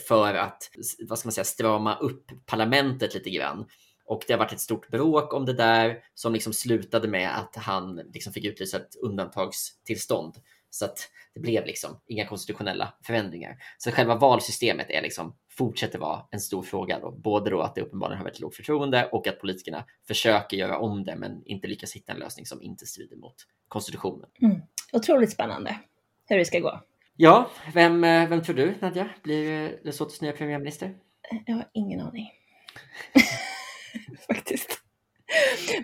för 0.09 0.35
att 0.35 0.71
vad 1.09 1.19
ska 1.19 1.27
man 1.27 1.33
säga, 1.33 1.45
strama 1.45 1.97
upp 1.97 2.25
parlamentet 2.47 3.15
lite 3.15 3.31
grann. 3.31 3.67
Och 4.07 4.23
det 4.27 4.33
har 4.33 4.39
varit 4.39 4.53
ett 4.53 4.61
stort 4.61 4.89
bråk 4.89 5.35
om 5.35 5.45
det 5.45 5.53
där 5.53 5.99
som 6.15 6.33
liksom 6.33 6.53
slutade 6.53 7.09
med 7.09 7.39
att 7.39 7.57
han 7.57 7.97
liksom 7.97 8.33
fick 8.33 8.45
utlysa 8.45 8.77
ett 8.77 8.97
undantagstillstånd 9.03 10.35
så 10.77 10.85
att 10.85 11.09
det 11.35 11.41
blev 11.41 11.67
liksom 11.67 12.01
inga 12.07 12.27
konstitutionella 12.27 12.95
förändringar. 13.07 13.57
Så 13.79 13.91
själva 13.91 14.15
valsystemet 14.15 14.91
är 14.91 15.03
liksom, 15.03 15.37
fortsätter 15.51 15.99
vara 15.99 16.27
en 16.31 16.41
stor 16.41 16.63
fråga. 16.63 16.99
Då. 16.99 17.11
Både 17.11 17.51
då 17.51 17.61
att 17.61 17.75
det 17.75 17.81
uppenbarligen 17.81 18.19
har 18.19 18.25
varit 18.25 18.41
lågt 18.41 18.57
förtroende 18.57 19.09
och 19.13 19.27
att 19.27 19.41
politikerna 19.41 19.85
försöker 20.09 20.57
göra 20.57 20.79
om 20.79 21.05
det 21.05 21.17
men 21.17 21.43
inte 21.45 21.69
lyckas 21.69 21.97
hitta 21.97 22.13
en 22.13 22.19
lösning 22.19 22.47
som 22.47 22.63
inte 22.63 22.87
strider 22.87 23.17
mot 23.17 23.35
konstitutionen. 23.69 24.29
Mm. 24.43 24.61
Otroligt 24.93 25.33
spännande 25.33 25.77
hur 26.27 26.39
det 26.39 26.45
ska 26.45 26.59
gå. 26.59 26.81
Ja, 27.17 27.51
vem, 27.75 28.05
eh, 28.05 28.29
vem 28.29 28.43
tror 28.43 28.57
du 28.57 28.75
Nadja 28.81 29.11
blir 29.23 29.79
Lesothos 29.85 30.21
nya 30.21 30.33
premiärminister? 30.33 30.95
Jag 31.47 31.55
har 31.55 31.71
ingen 31.75 32.01
aning. 32.01 32.31
Faktiskt. 34.27 34.76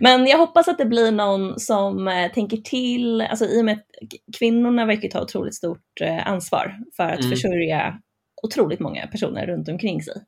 Men 0.01 0.27
jag 0.27 0.39
hoppas 0.39 0.69
att 0.69 0.79
det 0.79 0.85
blir 0.85 1.13
någon 1.13 1.61
som 1.61 2.09
eh, 2.09 2.33
tänker 2.33 2.57
till, 2.57 3.21
alltså 3.21 3.45
i 3.45 3.61
och 3.61 3.65
med 3.65 3.75
att 3.75 3.87
kvinnorna 4.39 4.87
verkar 4.87 5.09
ta 5.09 5.23
otroligt 5.23 5.55
stort 5.55 6.01
eh, 6.01 6.27
ansvar 6.27 6.79
för 6.97 7.09
att 7.09 7.21
mm. 7.21 7.31
försörja 7.31 7.99
otroligt 8.43 8.81
många 8.81 9.07
personer 9.07 9.47
runt 9.47 9.69
omkring 9.69 10.03
sig. 10.03 10.25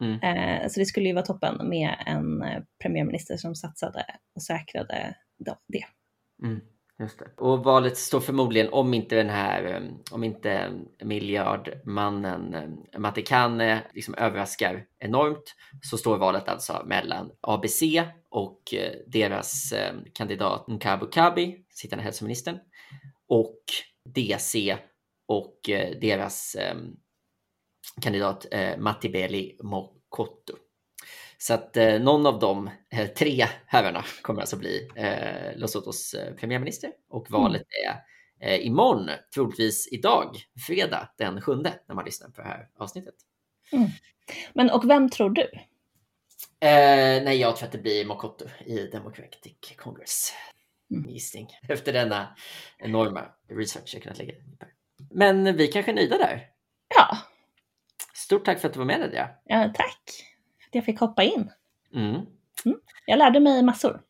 Mm. 0.00 0.20
Eh, 0.22 0.68
så 0.68 0.80
det 0.80 0.86
skulle 0.86 1.08
ju 1.08 1.14
vara 1.14 1.24
toppen 1.24 1.68
med 1.68 1.94
en 2.06 2.44
premiärminister 2.82 3.36
som 3.36 3.54
satsade 3.54 4.04
och 4.34 4.42
säkrade 4.42 5.14
det. 5.68 5.84
Mm. 6.46 6.60
Just 6.98 7.18
det. 7.18 7.30
Och 7.36 7.64
valet 7.64 7.96
står 7.96 8.20
förmodligen, 8.20 8.72
om 8.72 8.94
inte 8.94 9.16
den 9.16 9.30
här, 9.30 9.64
ehm, 9.64 9.92
om 10.10 10.24
inte 10.24 10.72
miljardmannen 11.04 12.54
ehm, 12.54 13.02
Matikane 13.02 13.82
liksom 13.94 14.14
överraskar 14.14 14.86
enormt, 14.98 15.54
så 15.82 15.98
står 15.98 16.18
valet 16.18 16.48
alltså 16.48 16.82
mellan 16.86 17.30
ABC 17.40 17.82
och 18.30 18.74
eh, 18.74 18.92
deras 19.06 19.72
ehm, 19.72 20.04
kandidat 20.12 20.68
Nkabu 20.68 21.06
Kabi, 21.06 21.64
sittande 21.70 22.04
hälsoministern, 22.04 22.58
och 23.28 23.62
DC 24.14 24.76
och 25.26 25.70
eh, 25.70 25.98
deras 26.00 26.56
kandidat 28.02 28.46
eh, 28.50 28.60
Matti 28.60 28.80
Matibeli 28.80 29.58
Mokoto. 29.62 30.63
Så 31.46 31.54
att 31.54 31.76
eh, 31.76 32.00
någon 32.00 32.26
av 32.26 32.38
de 32.38 32.70
eh, 32.90 33.06
tre 33.06 33.46
herrarna 33.66 34.04
kommer 34.22 34.40
alltså 34.40 34.56
bli 34.56 34.90
eh, 34.96 35.56
Lesothos 35.56 36.14
eh, 36.14 36.34
premiärminister 36.34 36.92
och 37.08 37.30
mm. 37.30 37.42
valet 37.42 37.66
är 37.86 38.00
eh, 38.48 38.66
imorgon, 38.66 39.10
troligtvis 39.34 39.88
idag, 39.92 40.36
fredag 40.66 41.08
den 41.18 41.40
sjunde 41.40 41.74
när 41.88 41.94
man 41.94 42.04
lyssnar 42.04 42.28
på 42.28 42.42
det 42.42 42.48
här 42.48 42.68
avsnittet. 42.78 43.14
Mm. 43.72 43.88
Men 44.54 44.70
och 44.70 44.90
vem 44.90 45.10
tror 45.10 45.30
du? 45.30 45.42
Eh, 46.60 47.22
nej, 47.24 47.36
jag 47.36 47.56
tror 47.56 47.66
att 47.66 47.72
det 47.72 47.78
blir 47.78 48.04
Mokoto 48.04 48.44
i 48.66 48.76
Democratic 48.78 49.76
Congress. 49.76 50.32
Mm. 50.90 51.10
Gissning. 51.10 51.48
Efter 51.68 51.92
denna 51.92 52.36
enorma 52.78 53.24
research 53.50 53.94
jag 53.94 54.02
kunnat 54.02 54.18
lägga 54.18 54.34
Men 55.10 55.56
vi 55.56 55.66
kanske 55.66 55.92
är 55.92 55.94
nöjda 55.94 56.18
där? 56.18 56.46
Ja. 56.96 57.18
Stort 58.14 58.44
tack 58.44 58.60
för 58.60 58.68
att 58.68 58.74
du 58.74 58.78
var 58.78 58.86
med 58.86 59.00
Nadja. 59.00 59.30
Ja, 59.44 59.72
tack 59.76 60.33
jag 60.74 60.84
fick 60.84 61.00
hoppa 61.00 61.22
in. 61.22 61.50
Mm. 61.94 62.14
Mm. 62.64 62.78
Jag 63.06 63.18
lärde 63.18 63.40
mig 63.40 63.62
massor. 63.62 64.00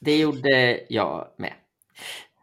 Det 0.00 0.18
gjorde 0.18 0.80
jag 0.88 1.28
med. 1.36 1.52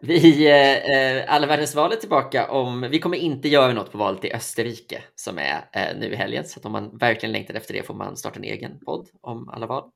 Vi, 0.06 0.48
eh, 0.48 1.76
val 1.76 1.92
är 1.92 1.96
tillbaka 1.96 2.52
om, 2.52 2.82
vi 2.82 3.00
kommer 3.00 3.18
inte 3.18 3.48
göra 3.48 3.74
något 3.74 3.92
på 3.92 3.98
valet 3.98 4.26
i 4.26 4.34
Österrike 4.34 5.04
som 5.16 5.38
är 5.38 5.70
eh, 5.74 5.98
nu 6.00 6.14
i 6.14 6.16
helgen. 6.16 6.46
Så 6.46 6.60
om 6.64 6.72
man 6.72 6.98
verkligen 6.98 7.34
längtar 7.34 7.54
efter 7.54 7.74
det 7.74 7.84
får 7.84 7.94
man 7.94 8.18
starta 8.18 8.40
en 8.40 8.44
egen 8.44 8.80
podd 8.80 9.10
om 9.22 9.50
alla 9.50 9.68
val. 9.68 9.90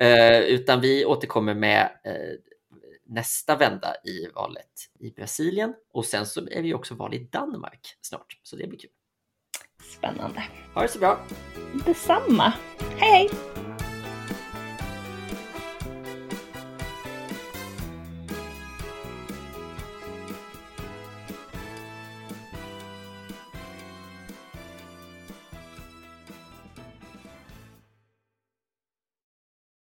Eh, 0.00 0.38
utan 0.38 0.80
vi 0.80 1.04
återkommer 1.04 1.54
med 1.54 1.90
eh, 2.04 2.12
nästa 3.06 3.56
vända 3.56 3.94
i 4.04 4.28
valet 4.34 4.90
i 5.00 5.10
Brasilien 5.10 5.74
och 5.92 6.04
sen 6.04 6.26
så 6.26 6.48
är 6.50 6.62
vi 6.62 6.74
också 6.74 6.94
val 6.94 7.14
i 7.14 7.28
Danmark 7.32 7.98
snart. 8.00 8.40
Så 8.42 8.56
det 8.56 8.66
blir 8.66 8.78
kul. 8.78 8.90
Spännande. 9.82 10.42
Ha 10.74 10.82
det 10.82 10.88
så 10.88 10.98
bra. 10.98 11.18
Detsamma. 11.86 12.52
Hej 12.98 13.10
hej! 13.10 13.30